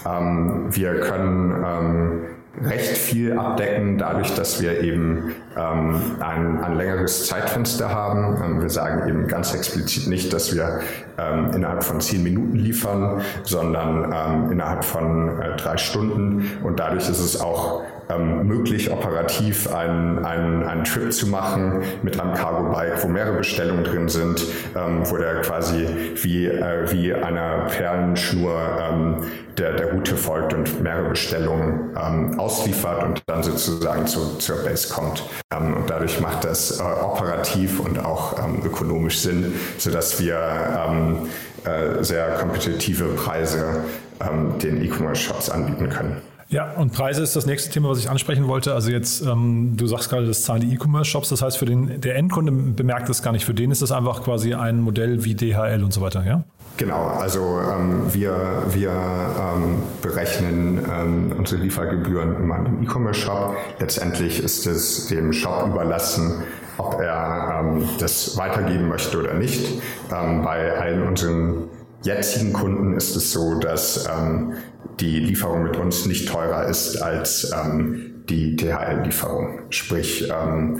Ähm, 0.05 0.67
wir 0.69 0.99
können 0.99 1.63
ähm, 1.65 2.27
recht 2.63 2.97
viel 2.97 3.37
abdecken, 3.37 3.97
dadurch, 3.97 4.33
dass 4.35 4.61
wir 4.61 4.81
eben 4.81 5.35
ähm, 5.55 6.17
ein, 6.19 6.61
ein 6.63 6.75
längeres 6.75 7.27
Zeitfenster 7.27 7.89
haben. 7.89 8.41
Ähm, 8.43 8.61
wir 8.61 8.69
sagen 8.69 9.07
eben 9.07 9.27
ganz 9.27 9.53
explizit 9.53 10.07
nicht, 10.07 10.33
dass 10.33 10.53
wir 10.53 10.79
ähm, 11.17 11.51
innerhalb 11.53 11.83
von 11.83 12.01
zehn 12.01 12.23
Minuten 12.23 12.55
liefern, 12.55 13.21
sondern 13.43 14.13
ähm, 14.13 14.51
innerhalb 14.51 14.83
von 14.83 15.41
äh, 15.41 15.55
drei 15.57 15.77
Stunden. 15.77 16.51
Und 16.63 16.79
dadurch 16.79 17.09
ist 17.09 17.19
es 17.19 17.39
auch 17.39 17.83
ähm, 18.09 18.47
möglich, 18.47 18.91
operativ 18.91 19.71
einen, 19.73 20.25
einen, 20.25 20.63
einen 20.63 20.83
Trip 20.83 21.13
zu 21.13 21.27
machen 21.27 21.83
mit 22.01 22.19
einem 22.19 22.33
Cargo-Bike, 22.33 23.03
wo 23.03 23.07
mehrere 23.07 23.37
Bestellungen 23.37 23.83
drin 23.83 24.09
sind, 24.09 24.45
ähm, 24.75 25.01
wo 25.03 25.17
der 25.17 25.41
quasi 25.41 25.87
wie, 26.15 26.47
äh, 26.47 26.91
wie 26.91 27.13
einer 27.13 27.67
Perlenschnur 27.67 28.59
ähm, 28.81 29.17
der, 29.57 29.73
der 29.73 29.91
Route 29.91 30.15
folgt 30.15 30.53
und 30.53 30.81
mehrere 30.81 31.09
Bestellungen 31.09 31.95
ähm, 32.01 32.39
ausliefert 32.39 33.03
und 33.03 33.21
dann 33.27 33.43
sozusagen 33.43 34.07
zu, 34.07 34.37
zur 34.37 34.63
Base 34.63 34.89
kommt. 34.89 35.23
Ähm, 35.53 35.75
und 35.75 35.89
dadurch 35.89 36.19
macht 36.19 36.45
das 36.45 36.79
äh, 36.79 36.83
operativ 36.83 37.79
und 37.79 38.03
auch 38.03 38.43
ähm, 38.43 38.61
ökonomisch 38.65 39.19
Sinn, 39.19 39.53
sodass 39.77 40.19
wir 40.19 40.39
ähm, 40.87 41.29
äh, 41.65 42.03
sehr 42.03 42.29
kompetitive 42.35 43.05
Preise 43.09 43.83
ähm, 44.21 44.57
den 44.59 44.83
E-Commerce-Shops 44.83 45.49
anbieten 45.49 45.89
können. 45.89 46.28
Ja, 46.51 46.71
und 46.71 46.93
Preise 46.93 47.21
ist 47.21 47.35
das 47.35 47.45
nächste 47.45 47.69
Thema, 47.69 47.89
was 47.89 47.99
ich 47.99 48.09
ansprechen 48.09 48.47
wollte. 48.47 48.73
Also 48.73 48.89
jetzt, 48.89 49.21
ähm, 49.21 49.77
du 49.77 49.85
sagst 49.85 50.09
gerade, 50.09 50.25
das 50.25 50.41
zahlen 50.41 50.61
die 50.61 50.73
E-Commerce-Shops. 50.73 51.29
Das 51.29 51.43
heißt, 51.43 51.59
für 51.59 51.65
den 51.65 52.01
der 52.01 52.15
Endkunde 52.15 52.51
bemerkt 52.51 53.07
das 53.07 53.21
gar 53.21 53.31
nicht. 53.31 53.45
Für 53.45 53.53
den 53.53 53.69
ist 53.69 53.83
das 53.83 53.91
einfach 53.91 54.23
quasi 54.23 54.55
ein 54.55 54.81
Modell 54.81 55.23
wie 55.23 55.35
DHL 55.35 55.83
und 55.83 55.93
so 55.93 56.01
weiter, 56.01 56.25
ja? 56.25 56.43
Genau, 56.77 57.05
also 57.05 57.59
ähm, 57.59 58.11
wir, 58.11 58.63
wir 58.69 58.89
ähm, 58.89 59.83
berechnen 60.01 60.79
ähm, 60.91 61.33
unsere 61.37 61.61
Liefergebühren 61.61 62.35
immer 62.37 62.65
im 62.65 62.81
E-Commerce-Shop. 62.81 63.55
Letztendlich 63.79 64.41
ist 64.41 64.65
es 64.65 65.05
dem 65.07 65.31
Shop 65.33 65.67
überlassen, 65.67 66.43
ob 66.79 66.99
er 66.99 67.59
ähm, 67.61 67.83
das 67.99 68.37
weitergeben 68.37 68.87
möchte 68.87 69.19
oder 69.19 69.35
nicht. 69.35 69.81
Ähm, 70.11 70.41
bei 70.41 70.75
allen 70.79 71.05
unseren 71.05 71.65
jetzigen 72.03 72.53
Kunden 72.53 72.93
ist 72.93 73.15
es 73.15 73.31
so, 73.31 73.55
dass 73.55 74.07
ähm, 74.07 74.53
die 74.99 75.19
Lieferung 75.19 75.63
mit 75.63 75.77
uns 75.77 76.05
nicht 76.05 76.29
teurer 76.29 76.65
ist 76.65 77.01
als 77.01 77.51
ähm, 77.53 78.23
die 78.29 78.55
DHL-Lieferung. 78.55 79.61
Sprich, 79.69 80.29
ähm, 80.29 80.79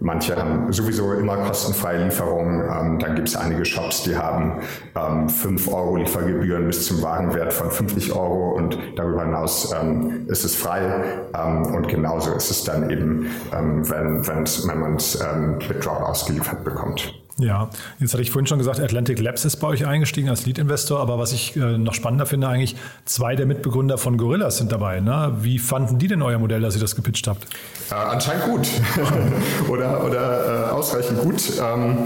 manche 0.00 0.36
haben 0.36 0.72
sowieso 0.72 1.12
immer 1.14 1.36
kostenfreie 1.38 2.04
Lieferungen. 2.04 2.60
Ähm, 2.60 2.98
dann 2.98 3.14
gibt 3.14 3.28
es 3.28 3.36
einige 3.36 3.64
Shops, 3.64 4.02
die 4.02 4.16
haben 4.16 4.60
ähm, 4.94 5.28
5 5.28 5.68
Euro 5.68 5.96
Liefergebühren 5.96 6.66
bis 6.66 6.86
zum 6.86 7.02
Warenwert 7.02 7.52
von 7.52 7.70
50 7.70 8.12
Euro 8.12 8.52
und 8.52 8.78
darüber 8.96 9.24
hinaus 9.24 9.72
ähm, 9.80 10.26
ist 10.28 10.44
es 10.44 10.54
frei. 10.54 11.02
Ähm, 11.34 11.74
und 11.74 11.88
genauso 11.88 12.32
ist 12.34 12.50
es 12.50 12.64
dann 12.64 12.90
eben, 12.90 13.26
ähm, 13.52 13.88
wenn, 13.88 14.26
wenn 14.26 14.78
man 14.78 14.96
es 14.96 15.18
ähm, 15.20 15.58
mit 15.68 15.84
Drop 15.84 16.02
ausgeliefert 16.02 16.64
bekommt. 16.64 17.14
Ja, 17.40 17.70
jetzt 17.98 18.12
hatte 18.12 18.22
ich 18.22 18.30
vorhin 18.30 18.46
schon 18.46 18.58
gesagt, 18.58 18.80
Atlantic 18.80 19.20
Labs 19.20 19.44
ist 19.44 19.56
bei 19.56 19.68
euch 19.68 19.86
eingestiegen 19.86 20.28
als 20.28 20.46
Lead-Investor, 20.46 21.00
aber 21.00 21.18
was 21.18 21.32
ich 21.32 21.56
äh, 21.56 21.78
noch 21.78 21.94
spannender 21.94 22.26
finde, 22.26 22.48
eigentlich 22.48 22.76
zwei 23.04 23.36
der 23.36 23.46
Mitbegründer 23.46 23.98
von 23.98 24.16
Gorillas 24.16 24.58
sind 24.58 24.72
dabei. 24.72 25.00
Ne? 25.00 25.36
Wie 25.40 25.58
fanden 25.58 25.98
die 25.98 26.08
denn 26.08 26.22
euer 26.22 26.38
Modell, 26.38 26.60
dass 26.60 26.74
ihr 26.74 26.80
das 26.80 26.96
gepitcht 26.96 27.26
habt? 27.26 27.44
Äh, 27.90 27.94
anscheinend 27.94 28.44
gut 28.44 28.68
oder, 29.68 30.04
oder 30.04 30.68
äh, 30.68 30.70
ausreichend 30.70 31.20
gut. 31.20 31.42
Ähm, 31.60 31.98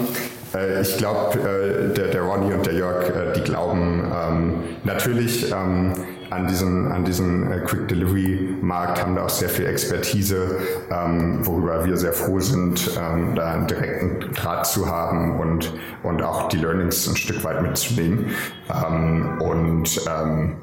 äh, 0.55 0.83
ich 0.83 0.97
glaube, 0.97 1.39
äh, 1.39 1.95
der, 1.95 2.09
der 2.09 2.23
Ronny 2.23 2.55
und 2.55 2.65
der 2.65 2.75
Jörg, 2.75 3.09
äh, 3.09 3.33
die 3.35 3.43
glauben 3.43 4.05
ähm, 4.15 4.55
natürlich 4.85 5.51
ähm, 5.51 5.93
an 6.35 6.47
diesen, 6.47 6.91
an 6.91 7.05
diesen 7.05 7.65
Quick 7.65 7.89
Delivery 7.89 8.57
Markt, 8.61 9.01
haben 9.01 9.15
da 9.15 9.25
auch 9.25 9.31
sehr 9.31 9.49
viel 9.49 9.67
Expertise, 9.67 10.59
ähm, 10.91 11.47
worüber 11.47 11.85
wir 11.85 11.97
sehr 11.97 12.13
froh 12.13 12.41
sind, 12.41 12.91
ähm, 12.99 13.35
da 13.35 13.53
einen 13.53 13.67
direkten 13.67 14.33
Draht 14.35 14.67
zu 14.67 14.87
haben 14.91 15.39
und, 15.39 15.73
und 16.03 16.23
auch 16.23 16.49
die 16.49 16.57
Learnings 16.57 17.07
ein 17.09 17.17
Stück 17.17 17.45
weit 17.45 17.63
mitzunehmen. 17.63 18.31
Ähm, 18.69 19.41
und 19.41 20.01
ähm, 20.09 20.57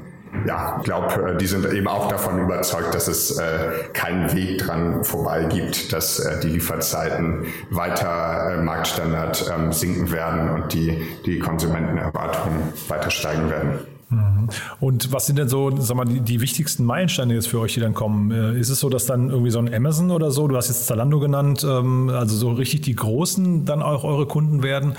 ja, 0.46 0.78
ich 0.80 0.86
glaube, 0.86 1.38
die 1.40 1.46
sind 1.46 1.72
eben 1.72 1.88
auch 1.88 2.08
davon 2.08 2.40
überzeugt, 2.40 2.96
dass 2.96 3.08
es 3.08 3.38
äh, 3.38 3.70
keinen 3.94 4.34
Weg 4.34 4.60
dran 4.60 5.04
vorbei 5.04 5.44
gibt, 5.44 5.92
dass 5.92 6.20
äh, 6.20 6.40
die 6.40 6.48
Lieferzeiten 6.48 7.46
weiter 7.70 8.54
äh, 8.54 8.62
Marktstandard 8.62 9.52
ähm, 9.54 9.74
sinken 9.74 10.12
werden 10.12 10.50
und 10.50 10.74
die, 10.74 11.02
die 11.26 11.40
Konsumentenerwartungen 11.40 12.74
weiter 12.88 13.12
steigen 13.12 13.50
werden. 13.50 13.91
Mhm. 14.12 14.50
Und 14.80 15.12
was 15.14 15.26
sind 15.26 15.40
denn 15.40 15.48
so, 15.48 15.76
sag 15.80 15.98
mal, 15.98 16.06
die, 16.06 16.20
die, 16.20 16.42
wichtigsten 16.42 16.84
Meilensteine 16.84 17.34
jetzt 17.34 17.48
für 17.48 17.60
euch, 17.60 17.74
die 17.74 17.80
dann 17.80 17.94
kommen? 17.94 18.32
Äh, 18.32 18.60
ist 18.60 18.70
es 18.70 18.80
so, 18.80 18.90
dass 18.90 19.06
dann 19.06 19.30
irgendwie 19.30 19.52
so 19.52 19.60
ein 19.60 19.74
Amazon 19.74 20.12
oder 20.12 20.32
so, 20.32 20.48
du 20.48 20.56
hast 20.58 20.68
jetzt 20.68 20.86
Zalando 20.86 21.20
genannt, 21.20 21.66
ähm, 21.68 22.10
also 22.10 22.36
so 22.36 22.52
richtig 22.52 22.82
die 22.82 22.96
Großen 22.96 23.66
dann 23.66 23.82
auch 23.82 24.04
eure 24.04 24.26
Kunden 24.26 24.64
werden? 24.64 24.94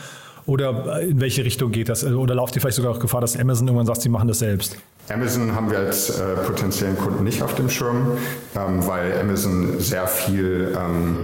Oder 0.44 1.00
in 1.02 1.20
welche 1.20 1.44
Richtung 1.44 1.70
geht 1.70 1.88
das? 1.88 2.04
Oder 2.04 2.34
lauft 2.34 2.56
ihr 2.56 2.60
vielleicht 2.60 2.76
sogar 2.76 2.90
auch 2.90 2.98
Gefahr, 2.98 3.20
dass 3.20 3.38
Amazon 3.38 3.68
irgendwann 3.68 3.86
sagt, 3.86 4.02
sie 4.02 4.08
machen 4.08 4.26
das 4.26 4.40
selbst? 4.40 4.76
Amazon 5.08 5.54
haben 5.54 5.70
wir 5.70 5.78
als 5.78 6.10
äh, 6.10 6.34
potenziellen 6.44 6.96
Kunden 6.96 7.22
nicht 7.22 7.42
auf 7.42 7.54
dem 7.54 7.68
Schirm, 7.68 8.12
ähm, 8.56 8.84
weil 8.86 9.20
Amazon 9.20 9.78
sehr 9.78 10.08
viel 10.08 10.76
ähm, 10.76 11.16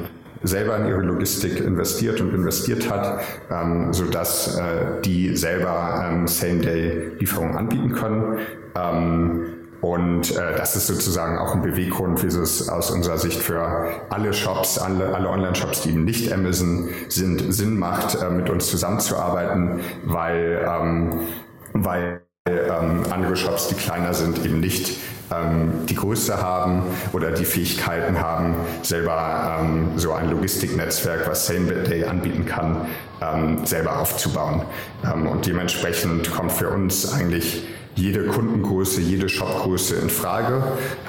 selber 0.43 0.77
in 0.79 0.89
ihre 0.89 1.01
Logistik 1.01 1.61
investiert 1.61 2.21
und 2.21 2.33
investiert 2.35 2.91
hat, 2.91 3.21
ähm, 3.51 3.93
sodass 3.93 4.57
äh, 4.57 5.01
die 5.05 5.37
selber 5.37 6.09
ähm, 6.09 6.27
Same-Day-Lieferungen 6.27 7.57
anbieten 7.57 7.93
können. 7.93 8.39
Ähm, 8.77 9.55
und 9.81 10.37
äh, 10.37 10.57
das 10.57 10.75
ist 10.75 10.89
sozusagen 10.89 11.39
auch 11.39 11.55
ein 11.55 11.63
Beweggrund, 11.63 12.23
wie 12.23 12.27
es 12.27 12.69
aus 12.69 12.91
unserer 12.91 13.19
Sicht 13.19 13.41
für 13.41 13.91
alle 14.11 14.33
Shops, 14.33 14.79
alle, 14.79 15.15
alle 15.15 15.29
Online-Shops, 15.29 15.83
die 15.83 15.91
eben 15.91 16.05
nicht 16.05 16.33
Amazon 16.33 16.89
sind, 17.09 17.53
Sinn 17.53 17.79
macht, 17.79 18.21
äh, 18.21 18.31
mit 18.31 18.51
uns 18.51 18.67
zusammenzuarbeiten, 18.69 19.81
weil, 20.05 20.67
ähm, 20.69 21.21
weil 21.75 22.23
ähm, 22.49 23.03
andere 23.11 23.37
Shops, 23.37 23.69
die 23.69 23.75
kleiner 23.75 24.15
sind, 24.15 24.45
eben 24.45 24.59
nicht 24.59 24.99
ähm, 25.33 25.87
die 25.87 25.95
Größe 25.95 26.41
haben 26.41 26.83
oder 27.13 27.33
die 27.33 27.45
Fähigkeiten 27.45 28.21
haben, 28.21 28.55
selber 28.83 29.59
ähm, 29.61 29.91
so 29.97 30.13
ein 30.13 30.31
Logistiknetzwerk, 30.31 31.29
was 31.29 31.47
Same-Day 31.47 32.05
anbieten 32.05 32.47
kann, 32.47 32.87
ähm, 33.21 33.65
selber 33.67 33.99
aufzubauen. 33.99 34.63
Ähm, 35.05 35.27
und 35.27 35.47
dementsprechend 35.47 36.31
kommt 36.33 36.53
für 36.53 36.71
uns 36.71 37.13
eigentlich 37.13 37.65
jede 37.99 38.27
Kundengröße, 38.27 39.01
jede 39.01 39.29
Shopgröße 39.29 39.97
in 39.97 40.09
Frage, 40.09 40.63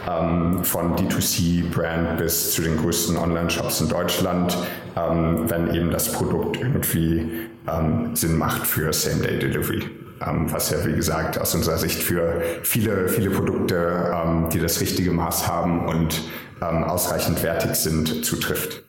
ähm, 0.10 0.64
von 0.64 0.96
D2C-Brand 0.96 2.18
bis 2.18 2.54
zu 2.54 2.64
den 2.64 2.78
größten 2.78 3.16
Online-Shops 3.16 3.82
in 3.82 3.90
Deutschland, 3.90 4.58
ähm, 4.96 5.44
wenn 5.48 5.74
eben 5.74 5.92
das 5.92 6.12
Produkt 6.12 6.58
irgendwie 6.58 7.48
ähm, 7.68 8.16
Sinn 8.16 8.38
macht 8.38 8.66
für 8.66 8.92
Same-Day-Delivery. 8.92 9.99
Ähm, 10.26 10.52
was 10.52 10.70
ja, 10.72 10.86
wie 10.86 10.94
gesagt, 10.94 11.40
aus 11.40 11.56
unserer 11.56 11.78
Sicht 11.78 12.02
für 12.02 12.42
viele, 12.64 13.08
viele 13.08 13.30
Produkte, 13.30 14.14
ähm, 14.14 14.50
die 14.50 14.60
das 14.60 14.82
richtige 14.82 15.12
Maß 15.12 15.48
haben 15.48 15.88
und 15.88 16.22
ähm, 16.62 16.84
ausreichend 16.84 17.42
wertig 17.44 17.76
sind, 17.76 18.26
zutrifft. 18.26 18.84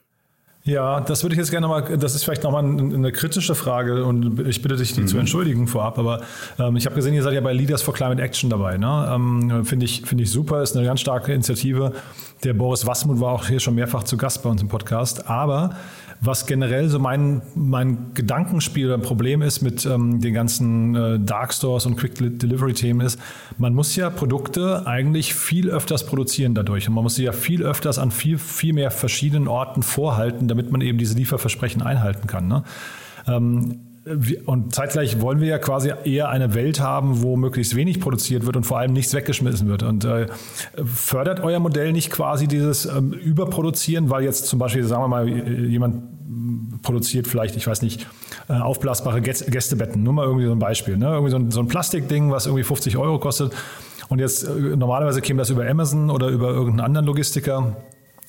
Ja, 0.63 1.01
das 1.01 1.25
würde 1.25 1.35
ich 1.35 1.39
jetzt 1.39 1.51
gerne 1.51 1.69
mal, 1.69 1.81
das 1.97 2.15
ist 2.15 2.25
vielleicht 2.25 2.43
nochmal 2.43 2.63
eine 2.63 3.13
kritische 3.13 3.55
Frage 3.55 4.05
und 4.05 4.47
ich 4.47 4.61
bitte 4.61 4.77
dich, 4.77 4.93
die 4.93 5.01
mhm. 5.01 5.07
zu 5.07 5.19
entschuldigen 5.19 5.67
vorab, 5.67 5.99
aber 5.99 6.21
ähm, 6.59 6.77
ich 6.77 6.85
habe 6.85 6.95
gesehen, 6.95 7.15
ihr 7.15 7.23
seid 7.23 7.33
ja 7.33 7.41
bei 7.41 7.55
Leaders 7.55 7.81
for 7.81 7.95
Climate 7.95 8.21
Action 8.21 8.51
dabei. 8.51 8.77
Ne? 8.77 9.11
Ähm, 9.11 9.65
Finde 9.65 9.87
ich, 9.87 10.03
find 10.03 10.21
ich 10.21 10.31
super, 10.31 10.63
ist 10.63 10.77
eine 10.77 10.85
ganz 10.85 11.01
starke 11.01 11.33
Initiative. 11.33 11.95
Der 12.45 12.53
Boris 12.53 12.87
Wassmuth 12.87 13.21
war 13.21 13.33
auch 13.33 13.47
hier 13.47 13.59
schon 13.59 13.75
mehrfach 13.75 14.03
zu 14.03 14.19
Gast 14.19 14.43
bei 14.43 14.51
uns 14.51 14.61
im 14.61 14.69
Podcast, 14.69 15.31
aber 15.31 15.71
was 16.21 16.47
generell 16.47 16.89
so 16.89 16.99
mein, 16.99 17.41
mein 17.55 18.12
Gedankenspiel 18.15 18.87
oder 18.87 18.99
Problem 18.99 19.41
ist 19.41 19.62
mit 19.62 19.87
ähm, 19.87 20.21
den 20.21 20.35
ganzen 20.35 20.95
äh, 20.95 21.19
Dark 21.19 21.55
Stores 21.55 21.87
und 21.87 21.97
Quick 21.97 22.15
Delivery 22.39 22.75
Themen 22.75 23.00
ist, 23.00 23.19
man 23.57 23.75
muss 23.75 23.97
ja 23.97 24.11
Produkte 24.11 24.87
eigentlich 24.87 25.35
viel 25.35 25.71
öfters 25.71 26.05
produzieren 26.05 26.55
dadurch 26.55 26.89
und 26.89 26.95
man 26.95 27.05
muss 27.05 27.15
sie 27.15 27.25
ja 27.25 27.33
viel 27.33 27.62
öfters 27.62 27.99
an 27.99 28.11
viel, 28.11 28.37
viel 28.37 28.75
mehr 28.75 28.91
verschiedenen 28.91 29.49
Orten 29.49 29.83
vorhalten, 29.83 30.47
damit 30.47 30.71
man 30.71 30.83
eben 30.83 30.99
diese 30.99 31.17
Lieferversprechen 31.17 31.81
einhalten 31.81 32.27
kann. 32.27 32.49
Ne? 32.49 32.65
Ähm, 33.27 33.81
und 34.47 34.75
zeitgleich 34.75 35.21
wollen 35.21 35.40
wir 35.40 35.49
ja 35.49 35.59
quasi 35.59 35.92
eher 36.04 36.30
eine 36.30 36.54
Welt 36.54 36.80
haben, 36.80 37.23
wo 37.23 37.37
möglichst 37.37 37.76
wenig 37.76 38.00
produziert 38.00 38.47
wird 38.47 38.57
und 38.57 38.64
vor 38.64 38.78
allem 38.78 38.95
nichts 38.95 39.12
weggeschmissen 39.12 39.69
wird. 39.69 39.83
Und 39.83 40.04
äh, 40.04 40.26
fördert 40.85 41.40
euer 41.40 41.61
Modell 41.61 41.92
nicht 41.92 42.11
quasi 42.11 42.49
dieses 42.49 42.87
ähm, 42.87 43.12
Überproduzieren, 43.12 44.09
weil 44.09 44.25
jetzt 44.25 44.47
zum 44.47 44.59
Beispiel, 44.59 44.85
sagen 44.85 45.02
wir 45.02 45.09
mal, 45.09 45.28
jemand 45.28 46.02
produziert 46.83 47.28
vielleicht, 47.28 47.57
ich 47.57 47.66
weiß 47.66 47.83
nicht, 47.83 48.07
äh, 48.49 48.54
aufblasbare 48.54 49.21
Gästebetten, 49.21 50.02
nur 50.02 50.14
mal 50.14 50.25
irgendwie 50.25 50.47
so 50.47 50.52
ein 50.52 50.59
Beispiel. 50.59 50.97
Ne? 50.97 51.07
Irgendwie 51.07 51.30
so 51.30 51.37
ein, 51.37 51.50
so 51.50 51.61
ein 51.61 51.69
Plastikding, 51.69 52.30
was 52.30 52.47
irgendwie 52.47 52.64
50 52.64 52.97
Euro 52.97 53.19
kostet. 53.19 53.52
Und 54.09 54.19
jetzt 54.19 54.45
äh, 54.45 54.76
normalerweise 54.76 55.21
käme 55.21 55.38
das 55.38 55.50
über 55.50 55.69
Amazon 55.69 56.11
oder 56.11 56.28
über 56.28 56.49
irgendeinen 56.49 56.80
anderen 56.80 57.07
Logistiker 57.07 57.76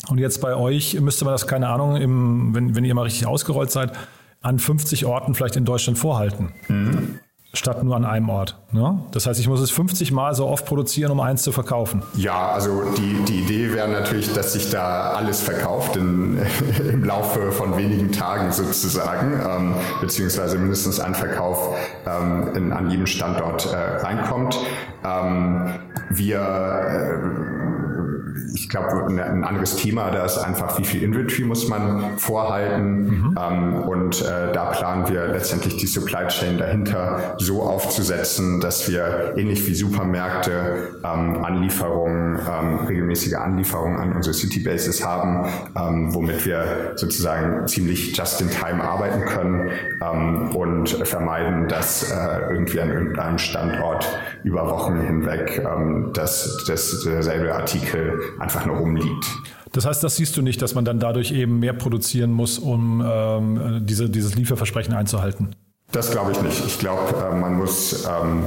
Und 0.10 0.18
jetzt 0.18 0.42
bei 0.42 0.54
euch 0.56 1.00
müsste 1.00 1.24
man 1.24 1.34
das, 1.34 1.48
keine 1.48 1.70
Ahnung, 1.70 1.96
im, 1.96 2.54
wenn, 2.54 2.76
wenn 2.76 2.84
ihr 2.84 2.94
mal 2.94 3.04
richtig 3.04 3.26
ausgerollt 3.26 3.72
seid, 3.72 3.94
an 4.42 4.60
50 4.60 5.06
Orten 5.06 5.36
vielleicht 5.36 5.56
in 5.56 5.66
Deutschland 5.66 5.98
vorhalten. 5.98 6.52
Mhm 6.68 7.20
statt 7.54 7.84
nur 7.84 7.96
an 7.96 8.06
einem 8.06 8.30
Ort. 8.30 8.58
Ne? 8.72 9.02
Das 9.12 9.26
heißt, 9.26 9.40
ich 9.40 9.48
muss 9.48 9.60
es 9.60 9.72
50 9.72 10.12
Mal 10.12 10.34
so 10.34 10.48
oft 10.48 10.66
produzieren, 10.66 11.12
um 11.12 11.20
eins 11.20 11.44
zu 11.44 11.52
verkaufen. 11.52 12.02
Ja, 12.16 12.52
also 12.52 12.84
die, 12.98 13.26
die 13.26 13.40
Idee 13.42 13.74
wäre 13.74 13.90
natürlich, 13.90 14.34
dass 14.34 14.54
sich 14.54 14.70
da 14.70 15.12
alles 15.12 15.42
verkauft 15.42 15.98
in, 15.98 16.40
im 16.90 17.04
Laufe 17.04 17.52
von 17.52 17.78
wenigen 17.78 18.12
Tagen 18.12 18.52
sozusagen, 18.52 19.34
ähm, 19.46 19.76
beziehungsweise 20.00 20.58
mindestens 20.58 21.00
ein 21.00 21.14
Verkauf 21.14 21.76
ähm, 22.06 22.56
in, 22.56 22.72
an 22.72 22.90
jedem 22.90 23.06
Standort 23.06 23.72
äh, 23.74 23.76
reinkommt. 23.76 24.58
Ähm, 25.04 25.74
wir 26.10 26.40
äh, 26.40 27.61
ich 28.54 28.70
glaube, 28.70 29.06
ein 29.08 29.44
anderes 29.44 29.76
Thema 29.76 30.12
da 30.12 30.26
ist 30.26 30.38
einfach, 30.38 30.78
wie 30.78 30.84
viel 30.84 31.04
Inventory 31.04 31.44
muss 31.44 31.68
man 31.68 32.18
vorhalten. 32.18 33.04
Mhm. 33.04 33.38
Ähm, 33.40 33.74
und 33.84 34.22
äh, 34.22 34.52
da 34.54 34.66
planen 34.66 35.08
wir 35.10 35.28
letztendlich 35.28 35.78
die 35.78 35.88
Supply 35.88 36.28
Chain 36.28 36.58
dahinter 36.58 37.36
so 37.38 37.64
aufzusetzen, 37.64 38.60
dass 38.60 38.90
wir 38.90 39.34
ähnlich 39.38 39.68
wie 39.68 39.74
Supermärkte 39.74 41.00
ähm, 41.04 41.44
Anlieferungen, 41.44 42.40
ähm, 42.40 42.88
regelmäßige 42.88 43.36
Anlieferungen 43.36 44.00
an 44.00 44.14
unsere 44.14 44.34
City 44.34 44.60
Bases 44.60 45.06
haben, 45.06 45.46
ähm, 45.76 46.14
womit 46.14 46.46
wir 46.46 46.94
sozusagen 46.96 47.68
ziemlich 47.68 48.16
just 48.16 48.42
in 48.42 48.50
time 48.50 48.84
arbeiten 48.84 49.26
können 49.26 49.72
ähm, 50.02 50.56
und 50.56 50.90
vermeiden, 51.08 51.68
dass 51.68 52.12
äh, 52.12 52.52
irgendwie 52.52 52.80
an 52.82 52.90
irgendeinem 52.90 53.38
Standort 53.38 54.08
über 54.44 54.70
Wochen 54.70 55.00
hinweg 55.00 55.62
ähm, 55.64 56.12
dass, 56.14 56.64
dass 56.68 57.04
derselbe 57.04 57.54
Artikel 57.54 58.21
einfach 58.40 58.66
nur 58.66 58.78
rumliegt. 58.78 59.26
Das 59.74 59.86
heißt, 59.86 60.04
das 60.04 60.18
siehst 60.18 60.36
du 60.36 60.42
nicht, 60.42 60.62
dass 60.62 60.76
man 60.76 60.84
dann 60.84 61.00
dadurch 61.00 61.32
eben 61.32 61.60
mehr 61.60 61.74
produzieren 61.74 62.32
muss, 62.32 62.60
um 62.60 63.04
ähm, 63.06 63.82
diese, 63.86 64.10
dieses 64.10 64.36
Lieferversprechen 64.36 64.94
einzuhalten? 64.94 65.56
Das 65.92 66.12
glaube 66.12 66.32
ich 66.32 66.42
nicht. 66.42 66.66
Ich 66.66 66.80
glaube, 66.80 67.16
äh, 67.18 67.36
man 67.36 67.56
muss 67.56 68.06
ähm, 68.06 68.44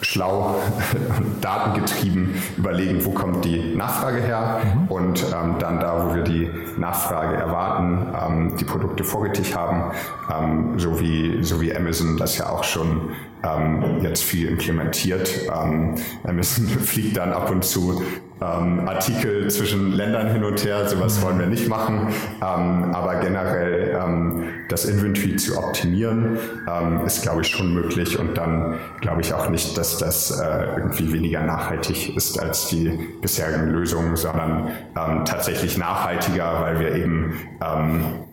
schlau 0.00 0.56
datengetrieben 1.40 2.34
überlegen, 2.56 3.04
wo 3.04 3.10
kommt 3.10 3.44
die 3.44 3.74
Nachfrage 3.74 4.20
her 4.20 4.60
mhm. 4.62 4.88
und 4.88 5.22
ähm, 5.22 5.56
dann 5.58 5.80
da, 5.80 6.06
wo 6.06 6.14
wir 6.14 6.22
die 6.22 6.50
Nachfrage 6.78 7.36
erwarten, 7.36 8.06
ähm, 8.14 8.56
die 8.56 8.64
Produkte 8.64 9.04
vorgetigt 9.04 9.56
haben, 9.56 9.92
ähm, 10.32 10.78
so, 10.78 11.00
wie, 11.00 11.42
so 11.42 11.60
wie 11.60 11.74
Amazon 11.74 12.16
das 12.16 12.38
ja 12.38 12.48
auch 12.48 12.64
schon 12.64 13.10
ähm, 13.44 14.00
jetzt 14.02 14.24
viel 14.24 14.48
implementiert. 14.48 15.30
Ähm, 15.46 15.96
Amazon 16.24 16.66
fliegt 16.84 17.16
dann 17.16 17.32
ab 17.32 17.50
und 17.50 17.64
zu 17.64 18.02
ähm, 18.40 18.88
Artikel 18.88 19.48
zwischen 19.50 19.92
Ländern 19.92 20.30
hin 20.32 20.44
und 20.44 20.64
her, 20.64 20.88
sowas 20.88 21.22
wollen 21.22 21.38
wir 21.38 21.46
nicht 21.46 21.68
machen. 21.68 22.08
Ähm, 22.42 22.92
aber 22.92 23.16
generell 23.16 23.98
ähm, 24.02 24.44
das 24.68 24.84
Inventory 24.84 25.36
zu 25.36 25.56
optimieren, 25.56 26.38
ähm, 26.68 27.04
ist, 27.06 27.22
glaube 27.22 27.42
ich, 27.42 27.48
schon 27.48 27.72
möglich. 27.72 28.18
Und 28.18 28.36
dann 28.36 28.78
glaube 29.00 29.20
ich 29.20 29.32
auch 29.32 29.48
nicht, 29.48 29.76
dass 29.78 29.98
das 29.98 30.30
äh, 30.30 30.66
irgendwie 30.76 31.12
weniger 31.12 31.42
nachhaltig 31.42 32.16
ist 32.16 32.40
als 32.40 32.68
die 32.68 32.90
bisherigen 33.20 33.70
Lösungen, 33.70 34.16
sondern 34.16 34.70
ähm, 34.96 35.24
tatsächlich 35.24 35.78
nachhaltiger, 35.78 36.60
weil 36.60 36.80
wir 36.80 36.94
eben 36.94 37.34
ähm, 37.62 38.23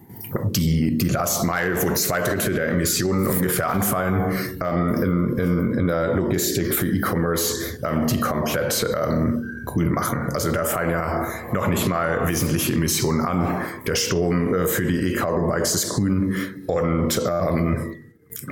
die, 0.51 0.97
die 0.97 1.09
Last 1.09 1.43
Mile, 1.43 1.81
wo 1.81 1.93
zwei 1.93 2.21
Drittel 2.21 2.53
der 2.53 2.69
Emissionen 2.69 3.27
ungefähr 3.27 3.69
anfallen 3.69 4.38
ähm, 4.63 4.95
in, 5.03 5.38
in, 5.38 5.73
in 5.79 5.88
der 5.88 6.15
Logistik 6.15 6.73
für 6.73 6.88
E-Commerce, 6.88 7.79
ähm, 7.83 8.07
die 8.07 8.19
komplett 8.19 8.85
ähm, 9.07 9.63
grün 9.65 9.91
machen. 9.91 10.29
Also 10.33 10.51
da 10.51 10.63
fallen 10.63 10.91
ja 10.91 11.27
noch 11.53 11.67
nicht 11.67 11.88
mal 11.88 12.27
wesentliche 12.27 12.73
Emissionen 12.73 13.21
an. 13.21 13.61
Der 13.88 13.95
Strom 13.95 14.53
äh, 14.53 14.67
für 14.67 14.85
die 14.85 14.97
E-Cargo-Bikes 15.11 15.75
ist 15.75 15.89
grün 15.89 16.35
und 16.67 17.21
ähm, 17.29 17.95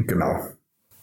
genau. 0.08 0.40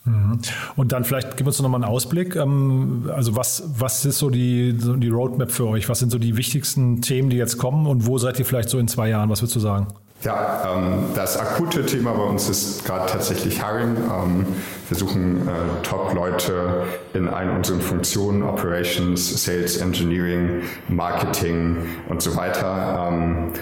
Mhm. 0.05 0.39
Und 0.77 0.93
dann 0.93 1.05
vielleicht 1.05 1.37
gib 1.37 1.47
uns 1.47 1.61
noch 1.61 1.69
mal 1.69 1.77
einen 1.77 1.85
Ausblick. 1.85 2.37
Ähm, 2.37 3.11
also 3.15 3.37
was, 3.37 3.65
was 3.79 4.05
ist 4.05 4.19
so 4.19 4.31
die, 4.31 4.73
die 4.75 5.09
Roadmap 5.09 5.51
für 5.51 5.67
euch? 5.67 5.89
Was 5.89 5.99
sind 5.99 6.11
so 6.11 6.19
die 6.19 6.37
wichtigsten 6.37 7.03
Themen, 7.03 7.31
die 7.31 7.37
jetzt 7.37 7.59
kommen 7.59 7.87
und 7.87 8.07
wo 8.07 8.19
seid 8.19 8.39
ihr 8.39 8.45
vielleicht 8.45 8.69
so 8.69 8.79
in 8.79 8.89
zwei 8.89 9.09
Jahren? 9.09 9.31
Was 9.31 9.43
würdest 9.43 9.57
du 9.57 9.61
sagen? 9.61 9.89
Ja, 10.23 10.75
ähm, 10.75 11.11
das 11.15 11.39
akute 11.39 11.85
Thema 11.85 12.13
bei 12.13 12.23
uns 12.23 12.49
ist 12.49 12.85
gerade 12.85 13.07
tatsächlich 13.07 13.63
Hiring. 13.63 13.97
Ähm, 13.97 14.47
wir 14.89 14.97
suchen 14.97 15.47
äh, 15.47 15.83
Top-Leute 15.83 16.85
in 17.13 17.29
allen 17.29 17.51
unseren 17.51 17.81
Funktionen, 17.81 18.43
Operations, 18.43 19.45
Sales, 19.45 19.77
Engineering, 19.77 20.63
Marketing 20.89 21.77
und 22.09 22.23
so 22.23 22.35
weiter. 22.35 23.09
Ähm, 23.09 23.53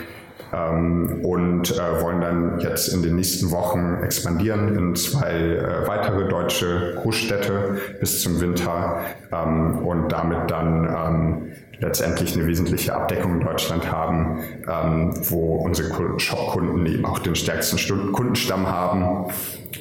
ähm, 0.55 1.21
und 1.25 1.71
äh, 1.73 2.03
wollen 2.03 2.21
dann 2.21 2.61
jetzt 2.61 2.89
in 2.89 3.03
den 3.03 3.17
nächsten 3.17 3.51
Wochen 3.51 3.99
expandieren 4.03 4.77
in 4.77 4.95
zwei 4.95 5.33
äh, 5.33 5.89
weitere 5.89 6.29
deutsche 6.29 6.95
Großstädte 7.03 7.79
bis 7.99 8.23
zum 8.23 8.41
Winter 8.41 9.01
ähm, 9.33 9.79
und 9.85 10.13
damit 10.13 10.51
dann 10.51 10.85
ähm, 10.85 11.53
letztendlich 11.81 12.35
eine 12.35 12.47
wesentliche 12.47 12.95
Abdeckung 12.95 13.35
in 13.35 13.41
Deutschland 13.41 13.91
haben, 13.91 14.39
ähm, 14.69 15.13
wo 15.29 15.57
unsere 15.57 16.19
Shop-Kunden 16.19 16.87
eben 16.87 17.05
auch 17.05 17.19
den 17.19 17.35
stärksten 17.35 18.13
Kundenstamm 18.13 18.67
haben. 18.69 19.27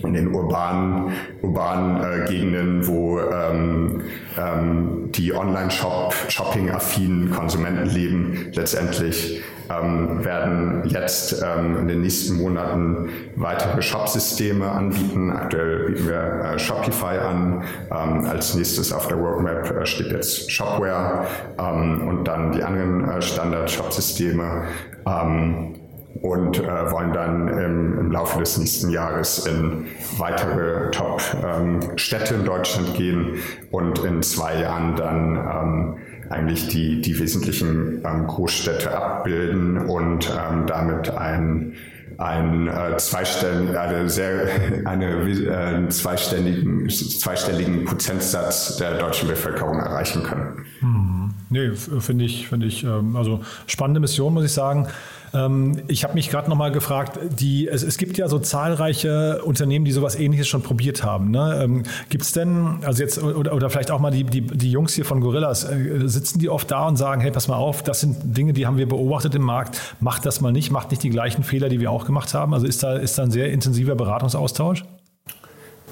In 0.04 0.14
den 0.14 0.34
urbanen, 0.34 1.14
urbanen 1.42 2.04
äh, 2.04 2.26
Gegenden, 2.28 2.88
wo 2.88 3.20
ähm, 3.20 4.02
ähm, 4.38 5.12
die 5.12 5.34
Online-Shopping-affinen 5.34 7.30
Konsumenten 7.32 7.86
leben, 7.86 8.52
letztendlich 8.54 9.44
ähm, 9.70 10.24
werden 10.24 10.84
jetzt 10.86 11.42
ähm, 11.42 11.78
in 11.80 11.88
den 11.88 12.02
nächsten 12.02 12.38
Monaten 12.38 13.10
weitere 13.36 13.82
Shop-Systeme 13.82 14.70
anbieten. 14.70 15.32
Aktuell 15.32 15.92
bieten 15.92 16.08
wir 16.08 16.54
äh, 16.54 16.60
Shopify 16.60 17.18
an. 17.20 17.64
Ähm, 17.92 18.26
als 18.26 18.56
nächstes 18.56 18.92
auf 18.92 19.08
der 19.08 19.18
Roadmap 19.18 19.72
äh, 19.72 19.86
steht 19.86 20.12
jetzt 20.12 20.52
Shopware 20.52 21.26
ähm, 21.58 21.83
und 22.02 22.28
dann 22.28 22.52
die 22.52 22.64
anderen 22.64 23.10
äh, 23.10 23.22
Standard-Shop-Systeme 23.22 24.64
ähm, 25.06 25.76
und 26.22 26.60
äh, 26.60 26.92
wollen 26.92 27.12
dann 27.14 27.48
im, 27.48 28.00
im, 28.00 28.12
Laufe 28.12 28.40
des 28.40 28.58
nächsten 28.58 28.90
Jahres 28.90 29.46
in 29.46 29.88
weitere 30.18 30.92
Top-Städte 30.92 32.36
ähm, 32.36 32.40
in 32.42 32.46
Deutschland 32.46 32.94
gehen 32.96 33.40
und 33.72 34.00
in 34.04 34.22
zwei 34.22 34.62
Jahren 34.62 34.96
dann 34.96 35.36
ähm, 35.36 35.98
eigentlich 36.30 36.68
die, 36.68 37.02
die 37.02 37.20
wesentlichen 37.20 38.04
ähm, 38.06 38.28
Großstädte 38.28 38.96
abbilden 38.96 39.78
und 39.78 40.30
ähm, 40.30 40.66
damit 40.68 41.10
ein 41.10 41.76
ein 42.18 42.68
äh, 42.68 42.98
zweistellen, 42.98 43.76
eine 43.76 44.10
sehr, 44.10 44.48
eine, 44.86 45.06
äh, 45.06 45.90
zweistelligen, 45.90 46.90
zweistelligen 46.90 47.86
Prozentsatz 47.86 48.78
der 48.78 48.98
deutschen 48.98 49.28
Bevölkerung 49.28 49.80
erreichen 49.80 50.24
können. 50.24 50.66
Hm. 50.80 51.23
Nee, 51.54 51.70
finde 51.76 52.26
ich, 52.26 52.48
finde 52.48 52.66
ich, 52.66 52.84
ähm, 52.84 53.16
also 53.16 53.42
spannende 53.68 54.00
Mission, 54.00 54.34
muss 54.34 54.44
ich 54.44 54.52
sagen. 54.52 54.88
Ähm, 55.36 55.84
ich 55.88 56.04
habe 56.04 56.16
mich 56.16 56.32
gerade 56.32 56.50
nochmal 56.50 56.72
gefragt, 56.72 57.20
die, 57.30 57.68
es, 57.68 57.84
es, 57.84 58.00
gibt 58.00 58.18
ja 58.18 58.28
so 58.28 58.40
zahlreiche 58.40 59.44
Unternehmen, 59.44 59.86
die 59.86 59.92
sowas 59.92 60.16
ähnliches 60.16 60.48
schon 60.48 60.64
probiert 60.64 61.04
haben. 61.04 61.30
Ne? 61.30 61.62
Ähm, 61.64 61.84
gibt 62.10 62.24
es 62.24 62.32
denn, 62.32 62.80
also 62.82 63.04
jetzt, 63.04 63.22
oder, 63.22 63.54
oder, 63.54 63.70
vielleicht 63.70 63.92
auch 63.92 64.00
mal 64.00 64.10
die, 64.10 64.24
die, 64.24 64.42
die 64.42 64.72
Jungs 64.72 64.96
hier 64.96 65.06
von 65.06 65.22
Gorillas, 65.22 65.64
äh, 65.64 66.08
sitzen 66.08 66.40
die 66.40 66.50
oft 66.50 66.72
da 66.72 66.88
und 66.88 66.98
sagen, 66.98 67.22
hey, 67.22 67.30
pass 67.30 67.48
mal 67.48 67.58
auf, 67.58 67.84
das 67.84 68.00
sind 68.00 68.18
Dinge, 68.36 68.54
die 68.54 68.66
haben 68.66 68.78
wir 68.78 68.90
beobachtet 68.90 69.36
im 69.36 69.44
Markt, 69.44 69.80
macht 70.00 70.26
das 70.26 70.42
mal 70.42 70.52
nicht, 70.52 70.72
macht 70.72 70.90
nicht 70.90 71.04
die 71.04 71.12
gleichen 71.12 71.44
Fehler, 71.44 71.70
die 71.70 71.80
wir 71.80 71.92
auch 71.92 72.08
gemacht 72.08 72.34
haben. 72.34 72.56
Also 72.56 72.66
ist 72.66 72.82
da, 72.82 72.96
ist 72.96 73.20
da 73.20 73.24
ein 73.24 73.32
sehr 73.32 73.52
intensiver 73.52 73.94
Beratungsaustausch? 73.94 74.86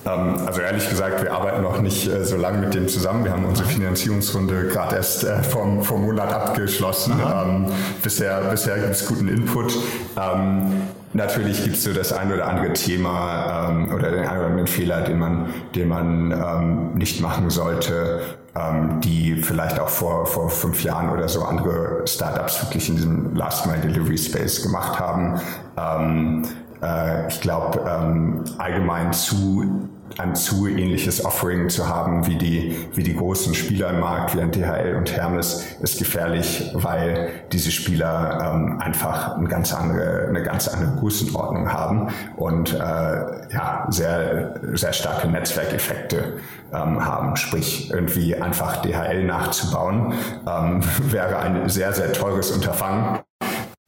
Ähm, 0.06 0.36
also 0.46 0.62
ehrlich 0.62 0.90
gesagt, 0.90 1.22
wir 1.22 1.34
arbeiten 1.34 1.62
noch 1.62 1.80
nicht 1.80 2.08
äh, 2.08 2.24
so 2.24 2.38
lange 2.38 2.60
mit 2.60 2.74
dem 2.74 2.88
zusammen. 2.88 3.24
Wir 3.24 3.32
haben 3.32 3.46
unsere 3.46 3.68
Finanzierungsrunde 3.68 4.68
gerade 4.68 4.96
erst 4.96 5.24
äh, 5.24 5.44
vom, 5.44 5.84
vom 5.84 6.02
Monat 6.02 6.34
abgeschlossen. 6.34 7.14
Ähm, 7.20 7.68
bisher 8.02 8.42
bisher 8.50 8.80
gibt 8.80 8.92
es 8.92 9.06
guten 9.06 9.28
Input. 9.28 9.78
Ähm, 10.20 10.82
natürlich 11.14 11.64
gibt 11.64 11.76
es 11.76 11.84
so 11.84 11.94
das 11.94 12.14
ein 12.14 12.32
oder 12.34 12.48
andere 12.48 12.74
Thema 12.74 13.70
ähm, 13.70 13.94
oder 13.94 14.12
den 14.12 14.26
einen 14.26 14.38
oder 14.38 14.48
anderen 14.48 14.68
Fehler, 14.68 15.02
den 15.02 15.20
man, 15.20 15.54
den 15.76 15.88
man 15.88 16.32
ähm, 16.32 16.94
nicht 16.96 17.22
machen 17.22 17.50
sollte, 17.50 18.22
ähm, 18.56 19.02
die 19.02 19.36
vielleicht 19.36 19.80
auch 19.80 19.90
vor, 19.90 20.26
vor 20.26 20.50
fünf 20.50 20.84
Jahren 20.84 21.10
oder 21.10 21.30
so 21.30 21.44
andere 21.44 22.02
Startups 22.06 22.64
wirklich 22.64 22.90
in 22.90 22.96
diesem 22.96 23.36
Last 23.36 23.68
Mile 23.68 23.80
Delivery 23.80 24.18
Space 24.18 24.64
gemacht 24.64 25.00
haben. 25.00 25.40
Ähm, 25.78 26.44
äh, 26.82 27.28
ich 27.28 27.42
glaube, 27.42 27.80
ähm, 27.88 28.44
allgemein 28.58 29.14
zu 29.14 29.90
ein 30.18 30.36
zu 30.36 30.68
ähnliches 30.68 31.24
Offering 31.24 31.70
zu 31.70 31.88
haben 31.88 32.28
wie 32.28 32.36
die, 32.36 32.76
wie 32.94 33.04
die 33.04 33.16
großen 33.16 33.54
Spieler 33.54 33.92
im 33.92 34.00
Markt, 34.00 34.36
wie 34.36 34.42
ein 34.42 34.52
DHL 34.52 34.96
und 34.96 35.12
Hermes, 35.12 35.66
ist 35.82 36.00
gefährlich, 36.00 36.72
weil 36.74 37.30
diese 37.52 37.72
Spieler 37.72 38.54
ähm, 38.54 38.80
einfach 38.80 39.38
eine 39.38 39.48
ganz 39.48 39.74
andere, 39.74 40.28
eine 40.28 40.44
ganz 40.44 40.68
andere 40.68 40.98
Größenordnung 41.00 41.72
haben 41.72 42.10
und 42.36 42.74
äh, 42.74 42.78
ja, 42.78 43.86
sehr, 43.90 44.60
sehr 44.74 44.94
starke 44.94 45.28
Netzwerkeffekte 45.28 46.34
ähm, 46.74 47.06
haben. 47.06 47.36
Sprich, 47.36 47.92
irgendwie 47.92 48.36
einfach 48.36 48.82
DHL 48.82 49.24
nachzubauen, 49.24 50.14
ähm, 50.48 50.82
wäre 51.12 51.40
ein 51.40 51.70
sehr, 51.70 51.94
sehr 51.94 52.12
teures 52.14 52.52
Unterfangen 52.52 53.20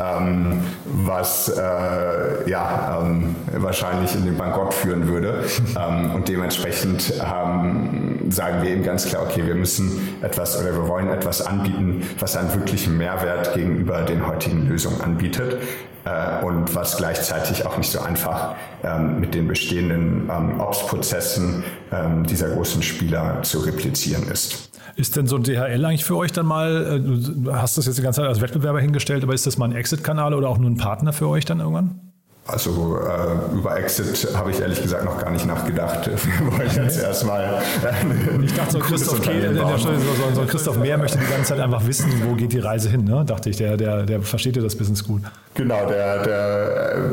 ähm, 0.01 0.61
was 0.85 1.49
äh, 1.49 2.49
ja 2.49 2.99
ähm, 3.01 3.35
wahrscheinlich 3.53 4.15
in 4.15 4.25
den 4.25 4.37
Bankrott 4.37 4.73
führen 4.73 5.07
würde. 5.07 5.43
ähm, 5.79 6.11
und 6.11 6.27
dementsprechend 6.27 7.13
ähm, 7.23 8.31
sagen 8.31 8.63
wir 8.63 8.71
eben 8.71 8.83
ganz 8.83 9.07
klar, 9.07 9.23
okay, 9.23 9.45
wir 9.45 9.55
müssen 9.55 10.17
etwas 10.21 10.59
oder 10.59 10.73
wir 10.73 10.87
wollen 10.87 11.09
etwas 11.09 11.45
anbieten, 11.45 12.07
was 12.19 12.35
einen 12.35 12.53
wirklichen 12.53 12.97
Mehrwert 12.97 13.53
gegenüber 13.53 14.01
den 14.01 14.25
heutigen 14.25 14.67
Lösungen 14.67 14.99
anbietet 15.01 15.57
äh, 16.05 16.43
und 16.43 16.75
was 16.75 16.97
gleichzeitig 16.97 17.65
auch 17.65 17.77
nicht 17.77 17.91
so 17.91 17.99
einfach 17.99 18.55
ähm, 18.83 19.19
mit 19.19 19.33
den 19.33 19.47
bestehenden 19.47 20.29
ähm, 20.29 20.59
Ops-Prozessen 20.59 21.63
ähm, 21.91 22.25
dieser 22.25 22.49
großen 22.49 22.81
Spieler 22.83 23.41
zu 23.43 23.59
replizieren 23.59 24.23
ist. 24.31 24.69
Ist 24.95 25.15
denn 25.15 25.27
so 25.27 25.37
ein 25.37 25.43
DHL 25.43 25.85
eigentlich 25.85 26.05
für 26.05 26.17
euch 26.17 26.31
dann 26.31 26.45
mal, 26.45 26.95
äh, 26.95 26.99
du 26.99 27.53
hast 27.53 27.77
das 27.77 27.85
jetzt 27.85 27.97
die 27.97 28.03
ganze 28.03 28.21
Zeit 28.21 28.29
als 28.29 28.41
Wettbewerber 28.41 28.79
hingestellt, 28.79 29.23
aber 29.23 29.33
ist 29.33 29.47
das 29.47 29.57
mal 29.57 29.65
ein 29.65 29.75
Exit-Kanal 29.75 30.33
oder 30.33 30.49
auch 30.49 30.57
nur 30.57 30.69
ein 30.69 30.77
Partner 30.77 31.13
für 31.13 31.27
euch 31.27 31.45
dann 31.45 31.59
irgendwann? 31.59 32.12
Also 32.45 32.97
äh, 32.97 33.55
über 33.55 33.79
Exit 33.79 34.35
habe 34.35 34.51
ich 34.51 34.59
ehrlich 34.59 34.81
gesagt 34.81 35.05
noch 35.05 35.17
gar 35.17 35.31
nicht 35.31 35.45
nachgedacht. 35.45 36.07
Wir 36.39 36.51
wollen 36.51 36.69
jetzt 36.75 37.01
erstmal. 37.01 37.61
Äh, 37.81 38.43
ich 38.43 38.53
dachte, 38.53 38.71
so 38.73 38.79
Christoph, 38.79 39.21
K, 39.21 39.31
der, 39.31 39.53
der, 39.53 39.77
so, 39.77 39.89
so, 40.35 40.41
Christoph 40.41 40.77
Mehr 40.77 40.97
möchte 40.97 41.17
die 41.19 41.25
ganze 41.25 41.53
Zeit 41.53 41.61
einfach 41.61 41.87
wissen, 41.87 42.11
wo 42.25 42.35
geht 42.35 42.51
die 42.51 42.59
Reise 42.59 42.89
hin, 42.89 43.05
ne? 43.05 43.23
dachte 43.25 43.49
ich. 43.49 43.55
Der, 43.55 43.77
der, 43.77 44.03
der 44.03 44.21
versteht 44.21 44.57
ja 44.57 44.61
das 44.61 44.75
Business 44.75 45.05
gut. 45.05 45.21
Genau, 45.53 45.85
der, 45.85 46.23
der, 46.23 47.11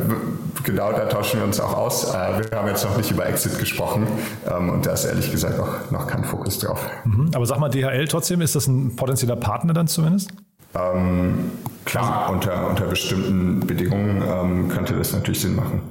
genau 0.64 0.90
da 0.90 1.06
tauschen 1.06 1.38
wir 1.38 1.46
uns 1.46 1.60
auch 1.60 1.76
aus. 1.76 2.12
Äh, 2.12 2.50
wir 2.50 2.58
haben 2.58 2.66
jetzt 2.66 2.84
noch 2.84 2.96
nicht 2.96 3.12
über 3.12 3.24
Exit 3.26 3.56
gesprochen 3.56 4.08
ähm, 4.50 4.70
und 4.70 4.84
da 4.84 4.94
ist 4.94 5.04
ehrlich 5.04 5.30
gesagt 5.30 5.60
auch 5.60 5.92
noch 5.92 6.08
kein 6.08 6.24
Fokus 6.24 6.58
drauf. 6.58 6.84
Mhm. 7.04 7.30
Aber 7.36 7.46
sag 7.46 7.60
mal, 7.60 7.68
DHL 7.68 8.08
trotzdem, 8.08 8.40
ist 8.40 8.56
das 8.56 8.66
ein 8.66 8.96
potenzieller 8.96 9.36
Partner 9.36 9.74
dann 9.74 9.86
zumindest? 9.86 10.32
Ähm, 10.74 11.52
klar, 11.90 12.30
unter, 12.30 12.68
unter 12.68 12.86
bestimmten 12.86 13.60
Bedingungen 13.66 14.22
ähm, 14.22 14.68
könnte 14.68 14.94
das 14.94 15.12
natürlich 15.12 15.40
Sinn 15.40 15.56
machen. 15.56 15.82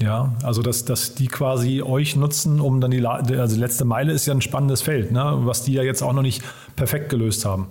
Ja, 0.00 0.34
also 0.42 0.60
dass, 0.62 0.84
dass 0.84 1.14
die 1.14 1.28
quasi 1.28 1.80
euch 1.80 2.16
nutzen, 2.16 2.60
um 2.60 2.80
dann 2.80 2.90
die, 2.90 3.06
also 3.06 3.54
die 3.54 3.60
letzte 3.60 3.84
Meile 3.84 4.12
ist 4.12 4.26
ja 4.26 4.34
ein 4.34 4.40
spannendes 4.40 4.82
Feld, 4.82 5.12
ne? 5.12 5.38
was 5.42 5.62
die 5.62 5.72
ja 5.72 5.82
jetzt 5.84 6.02
auch 6.02 6.12
noch 6.12 6.22
nicht 6.22 6.42
perfekt 6.74 7.10
gelöst 7.10 7.44
haben. 7.44 7.68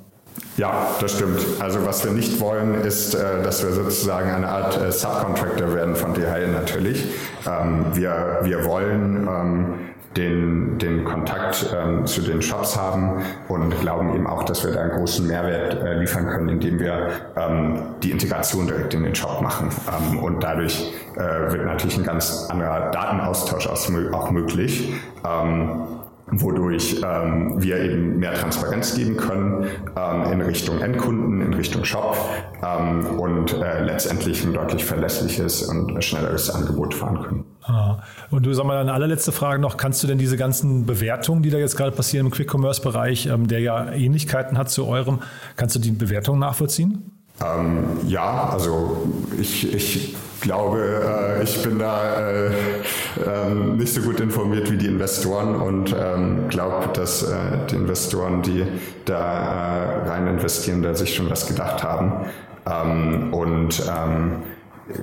Ja, 0.57 0.87
das 0.99 1.15
stimmt. 1.15 1.39
Also 1.59 1.85
was 1.85 2.03
wir 2.03 2.11
nicht 2.11 2.39
wollen, 2.39 2.75
ist, 2.75 3.13
äh, 3.13 3.43
dass 3.43 3.63
wir 3.63 3.71
sozusagen 3.71 4.31
eine 4.31 4.47
Art 4.47 4.79
äh, 4.81 4.91
Subcontractor 4.91 5.73
werden 5.73 5.95
von 5.95 6.13
DHL 6.13 6.51
natürlich. 6.51 7.03
Ähm, 7.45 7.85
wir, 7.93 8.39
wir 8.43 8.65
wollen 8.65 9.27
ähm, 9.27 9.73
den, 10.15 10.77
den 10.77 11.03
Kontakt 11.03 11.73
ähm, 11.75 12.05
zu 12.05 12.21
den 12.21 12.41
Shops 12.41 12.77
haben 12.77 13.23
und 13.47 13.79
glauben 13.81 14.13
eben 14.13 14.27
auch, 14.27 14.43
dass 14.43 14.63
wir 14.63 14.71
da 14.71 14.81
einen 14.81 14.91
großen 14.91 15.27
Mehrwert 15.27 15.81
äh, 15.81 15.99
liefern 15.99 16.27
können, 16.27 16.49
indem 16.49 16.79
wir 16.79 17.09
ähm, 17.35 17.79
die 18.03 18.11
Integration 18.11 18.67
direkt 18.67 18.93
in 18.93 19.03
den 19.03 19.15
Shop 19.15 19.41
machen. 19.41 19.69
Ähm, 19.87 20.19
und 20.19 20.43
dadurch 20.43 20.93
äh, 21.15 21.51
wird 21.51 21.65
natürlich 21.65 21.97
ein 21.97 22.03
ganz 22.03 22.47
anderer 22.49 22.91
Datenaustausch 22.91 23.67
auch 23.67 24.31
möglich. 24.31 24.93
Ähm, 25.25 26.02
wodurch 26.31 27.01
ähm, 27.03 27.61
wir 27.61 27.77
eben 27.79 28.17
mehr 28.17 28.33
Transparenz 28.33 28.95
geben 28.95 29.17
können 29.17 29.67
ähm, 29.95 30.31
in 30.31 30.41
Richtung 30.41 30.79
Endkunden, 30.79 31.41
in 31.41 31.53
Richtung 31.53 31.83
Shop 31.83 32.17
ähm, 32.63 33.19
und 33.19 33.53
äh, 33.53 33.83
letztendlich 33.83 34.43
ein 34.43 34.53
deutlich 34.53 34.83
verlässliches 34.85 35.63
und 35.63 36.03
schnelleres 36.03 36.49
Angebot 36.49 36.93
fahren 36.93 37.21
können. 37.21 37.45
Ah. 37.63 37.99
Und 38.31 38.45
du 38.45 38.53
sag 38.53 38.65
mal, 38.65 38.77
eine 38.77 38.93
allerletzte 38.93 39.31
Frage 39.31 39.61
noch, 39.61 39.77
kannst 39.77 40.03
du 40.03 40.07
denn 40.07 40.17
diese 40.17 40.37
ganzen 40.37 40.85
Bewertungen, 40.85 41.43
die 41.43 41.49
da 41.49 41.57
jetzt 41.57 41.77
gerade 41.77 41.95
passieren 41.95 42.27
im 42.27 42.31
Quick-Commerce-Bereich, 42.31 43.27
ähm, 43.27 43.47
der 43.47 43.59
ja 43.59 43.91
Ähnlichkeiten 43.91 44.57
hat 44.57 44.69
zu 44.69 44.87
eurem, 44.87 45.19
kannst 45.55 45.75
du 45.75 45.79
die 45.79 45.91
Bewertungen 45.91 46.39
nachvollziehen? 46.39 47.11
Ähm, 47.41 47.85
ja, 48.07 48.49
also 48.49 49.07
ich, 49.39 49.73
ich 49.73 50.15
glaube, 50.43 51.37
äh, 51.39 51.43
ich 51.43 51.63
bin 51.63 51.79
da 51.79 52.19
äh, 52.19 52.47
äh, 52.47 53.53
nicht 53.53 53.93
so 53.93 54.01
gut 54.01 54.19
informiert 54.19 54.69
wie 54.69 54.77
die 54.77 54.87
Investoren 54.87 55.55
und 55.55 55.95
ähm, 55.97 56.49
glaube, 56.49 56.89
dass 56.93 57.23
äh, 57.23 57.65
die 57.69 57.75
Investoren, 57.75 58.41
die 58.41 58.65
da 59.05 60.03
rein 60.05 60.27
investieren, 60.27 60.83
da 60.83 60.93
sich 60.93 61.15
schon 61.15 61.29
was 61.29 61.47
gedacht 61.47 61.83
haben. 61.83 62.27
Ähm, 62.69 63.33
und 63.33 63.83
ähm, 63.89 64.43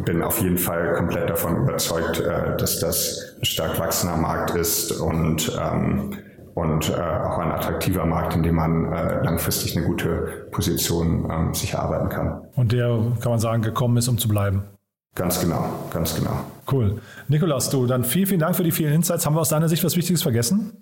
bin 0.05 0.23
auf 0.23 0.41
jeden 0.43 0.59
Fall 0.59 0.93
komplett 0.93 1.31
davon 1.31 1.57
überzeugt, 1.57 2.23
dass 2.59 2.81
das 2.81 3.37
ein 3.41 3.47
stark 3.47 3.79
wachsender 3.79 4.19
Markt 4.19 4.51
ist 4.51 4.93
und 4.93 5.59
ähm, 5.59 6.19
und 6.53 6.93
auch 6.93 7.39
ein 7.39 7.51
attraktiver 7.53 8.05
Markt, 8.05 8.35
in 8.37 8.43
dem 8.43 8.57
man 8.57 8.91
langfristig 9.25 9.75
eine 9.75 9.87
gute 9.87 10.49
Position 10.51 11.27
ähm, 11.31 11.55
sich 11.55 11.73
erarbeiten 11.73 12.11
kann. 12.11 12.43
Und 12.57 12.73
der, 12.73 12.89
kann 13.23 13.31
man 13.31 13.39
sagen, 13.39 13.63
gekommen 13.63 13.97
ist, 13.97 14.09
um 14.09 14.19
zu 14.19 14.29
bleiben. 14.29 14.65
Ganz 15.15 15.41
genau, 15.41 15.69
ganz 15.93 16.15
genau. 16.15 16.45
Cool. 16.71 17.01
Nikolas, 17.29 17.69
du, 17.71 17.87
dann 17.87 18.05
vielen, 18.05 18.27
vielen 18.27 18.41
Dank 18.41 18.57
für 18.57 18.63
die 18.63 18.71
vielen 18.71 18.93
Insights. 18.93 19.27
Haben 19.27 19.35
wir 19.35 19.41
aus 19.41 19.49
deiner 19.49 19.69
Sicht 19.69 19.83
was 19.83 19.97
Wichtiges 19.97 20.23
vergessen? 20.23 20.73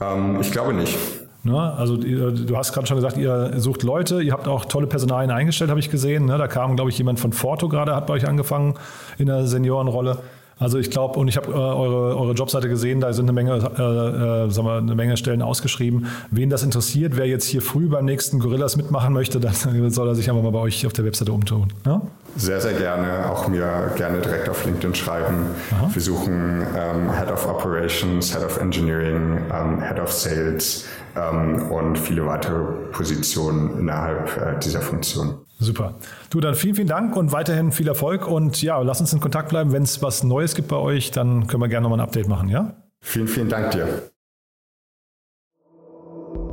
Ähm, 0.00 0.40
ich 0.40 0.52
glaube 0.52 0.72
nicht. 0.72 0.96
Ne? 1.44 1.58
Also 1.58 1.96
du 1.96 2.56
hast 2.56 2.72
gerade 2.72 2.86
schon 2.86 2.96
gesagt, 2.96 3.16
ihr 3.16 3.54
sucht 3.56 3.82
Leute, 3.82 4.22
ihr 4.22 4.32
habt 4.32 4.46
auch 4.46 4.66
tolle 4.66 4.86
Personalien 4.86 5.32
eingestellt, 5.32 5.70
habe 5.70 5.80
ich 5.80 5.90
gesehen. 5.90 6.26
Ne? 6.26 6.38
Da 6.38 6.46
kam, 6.46 6.76
glaube 6.76 6.90
ich, 6.90 6.98
jemand 6.98 7.18
von 7.18 7.32
Forto 7.32 7.68
gerade, 7.68 7.96
hat 7.96 8.06
bei 8.06 8.14
euch 8.14 8.28
angefangen 8.28 8.74
in 9.18 9.26
der 9.26 9.46
Seniorenrolle. 9.46 10.18
Also 10.58 10.78
ich 10.78 10.90
glaube, 10.90 11.18
und 11.18 11.28
ich 11.28 11.36
habe 11.36 11.52
äh, 11.52 11.54
eure, 11.54 12.16
eure 12.16 12.32
Jobseite 12.32 12.68
gesehen, 12.68 13.00
da 13.00 13.12
sind 13.12 13.24
eine 13.24 13.32
Menge, 13.32 13.54
äh, 13.54 13.56
äh, 13.56 14.50
sagen 14.50 14.66
wir, 14.66 14.78
eine 14.78 14.94
Menge 14.94 15.16
Stellen 15.16 15.42
ausgeschrieben. 15.42 16.06
Wen 16.30 16.50
das 16.50 16.62
interessiert, 16.62 17.16
wer 17.16 17.26
jetzt 17.26 17.46
hier 17.46 17.62
früh 17.62 17.88
beim 17.88 18.04
nächsten 18.04 18.38
Gorillas 18.38 18.76
mitmachen 18.76 19.12
möchte, 19.12 19.40
dann 19.40 19.54
soll 19.90 20.08
er 20.08 20.14
sich 20.14 20.30
einfach 20.30 20.42
mal 20.42 20.52
bei 20.52 20.60
euch 20.60 20.86
auf 20.86 20.92
der 20.92 21.04
Webseite 21.04 21.32
umtun. 21.32 21.72
Ja? 21.84 22.02
Sehr, 22.36 22.60
sehr 22.60 22.74
gerne. 22.74 23.30
Auch 23.30 23.48
mir 23.48 23.92
gerne 23.96 24.18
direkt 24.20 24.48
auf 24.48 24.64
LinkedIn 24.64 24.94
schreiben. 24.94 25.46
Aha. 25.72 25.90
Wir 25.92 26.02
suchen 26.02 26.62
ähm, 26.76 27.12
Head 27.12 27.30
of 27.30 27.46
Operations, 27.46 28.34
Head 28.34 28.44
of 28.44 28.58
Engineering, 28.58 29.38
ähm, 29.52 29.82
Head 29.82 30.00
of 30.00 30.12
Sales 30.12 30.84
ähm, 31.16 31.70
und 31.70 31.98
viele 31.98 32.26
weitere 32.26 32.90
Positionen 32.92 33.78
innerhalb 33.78 34.36
äh, 34.36 34.58
dieser 34.58 34.80
Funktion. 34.80 35.40
Super. 35.58 35.94
Du, 36.30 36.40
dann 36.40 36.54
vielen, 36.54 36.74
vielen 36.74 36.88
Dank 36.88 37.16
und 37.16 37.32
weiterhin 37.32 37.70
viel 37.70 37.86
Erfolg 37.86 38.26
und 38.26 38.60
ja, 38.62 38.78
lass 38.80 39.00
uns 39.00 39.12
in 39.12 39.20
Kontakt 39.20 39.50
bleiben. 39.50 39.72
Wenn 39.72 39.84
es 39.84 40.02
was 40.02 40.24
Neues 40.24 40.54
gibt 40.54 40.68
bei 40.68 40.76
euch, 40.76 41.10
dann 41.12 41.46
können 41.46 41.62
wir 41.62 41.68
gerne 41.68 41.84
nochmal 41.84 42.00
ein 42.00 42.04
Update 42.04 42.28
machen, 42.28 42.48
ja? 42.48 42.74
Vielen, 43.00 43.28
vielen 43.28 43.48
Dank 43.48 43.70
dir. 43.70 44.10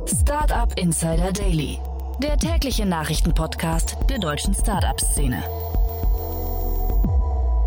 Startup 0.06 0.72
Insider 0.78 1.32
Daily, 1.32 1.78
der 2.22 2.36
tägliche 2.36 2.86
Nachrichtenpodcast 2.86 3.96
der 4.08 4.18
deutschen 4.18 4.54
Startup-Szene. 4.54 5.42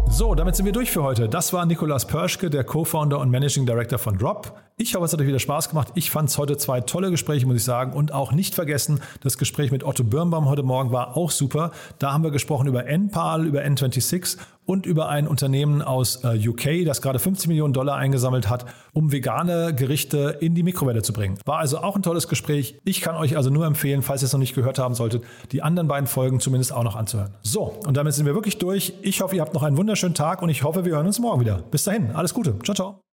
So, 0.10 0.36
damit 0.36 0.56
sind 0.56 0.66
wir 0.66 0.74
durch 0.74 0.92
für 0.92 1.02
heute. 1.02 1.28
Das 1.28 1.54
war 1.54 1.66
Nikolas 1.66 2.06
Pörschke, 2.06 2.52
der 2.52 2.64
Co-Founder 2.64 3.18
und 3.20 3.32
Managing 3.32 3.66
Director 3.66 3.98
von 3.98 4.16
Drop. 4.16 4.56
Ich 4.76 4.96
hoffe, 4.96 5.06
es 5.06 5.14
hat 5.14 5.22
euch 5.22 5.28
wieder 5.28 5.40
Spaß 5.40 5.70
gemacht. 5.70 5.90
Ich 5.94 6.10
fand 6.10 6.30
es 6.30 6.38
heute 6.40 6.58
zwei 6.58 6.82
tolle 6.82 7.12
Gespräche, 7.12 7.46
muss 7.46 7.58
ich 7.58 7.64
sagen. 7.64 7.94
Und 7.94 8.12
auch 8.12 8.32
nicht 8.32 8.56
vergessen, 8.56 9.02
das 9.22 9.38
Gespräch 9.38 9.72
mit 9.72 9.84
Otto 9.84 10.04
Birnbaum 10.04 10.50
heute 10.50 10.64
Morgen 10.64 10.92
war 10.92 11.16
auch 11.16 11.30
super. 11.30 11.72
Da 12.00 12.12
haben 12.12 12.24
wir 12.24 12.32
gesprochen 12.32 12.68
über 12.68 12.86
NPAL, 12.86 13.46
über 13.46 13.62
N26 13.62 14.38
und 14.66 14.88
über 14.88 15.10
ein 15.10 15.28
Unternehmen 15.28 15.84
aus 15.84 16.24
äh, 16.24 16.48
UK, 16.48 16.86
das 16.86 17.02
gerade 17.04 17.20
50 17.20 17.50
Millionen 17.50 17.74
Dollar 17.74 17.98
eingesammelt 17.98 18.50
hat, 18.50 18.66
um 18.94 19.12
vegane 19.12 19.76
Gerichte 19.76 20.38
in 20.40 20.56
die 20.56 20.64
Mikrowelle 20.64 21.04
zu 21.04 21.14
bringen. 21.14 21.38
War 21.46 21.60
also 21.60 21.78
auch 21.80 21.96
ein 21.96 22.02
tolles 22.02 22.28
Gespräch. 22.28 22.80
Ich 22.84 23.02
kann 23.02 23.16
euch 23.16 23.38
also 23.38 23.52
nur 23.52 23.68
empfehlen, 23.68 24.02
falls 24.02 24.24
ihr 24.24 24.26
es 24.26 24.34
noch 24.34 24.40
nicht 24.40 24.56
gehört 24.56 24.80
haben 24.80 24.96
solltet, 24.96 25.24
die 25.52 25.62
anderen 25.62 25.88
beiden 25.88 26.08
Folgen 26.08 26.40
zumindest 26.40 26.74
auch 26.74 26.84
noch 26.84 26.96
anzuhören. 26.96 27.36
So, 27.44 27.80
und 27.86 27.96
damit 27.96 28.14
sind 28.14 28.26
wir 28.26 28.34
wirklich 28.34 28.58
durch. 28.58 28.94
Ich 29.02 29.22
hoffe, 29.22 29.36
ihr 29.36 29.42
habt 29.42 29.54
noch 29.54 29.64
einen 29.64 29.78
wunderschönen 29.78 30.16
Tag 30.16 30.42
und 30.42 30.50
ich 30.50 30.64
hoffe, 30.64 30.86
wir 30.86 30.94
hören 30.94 31.06
uns 31.06 31.20
morgen 31.20 31.42
wieder. 31.42 31.60
Bis 31.70 31.84
dahin, 31.84 32.12
alles 32.12 32.34
Gute. 32.34 32.58
Ciao, 32.64 32.74
ciao. 32.74 33.04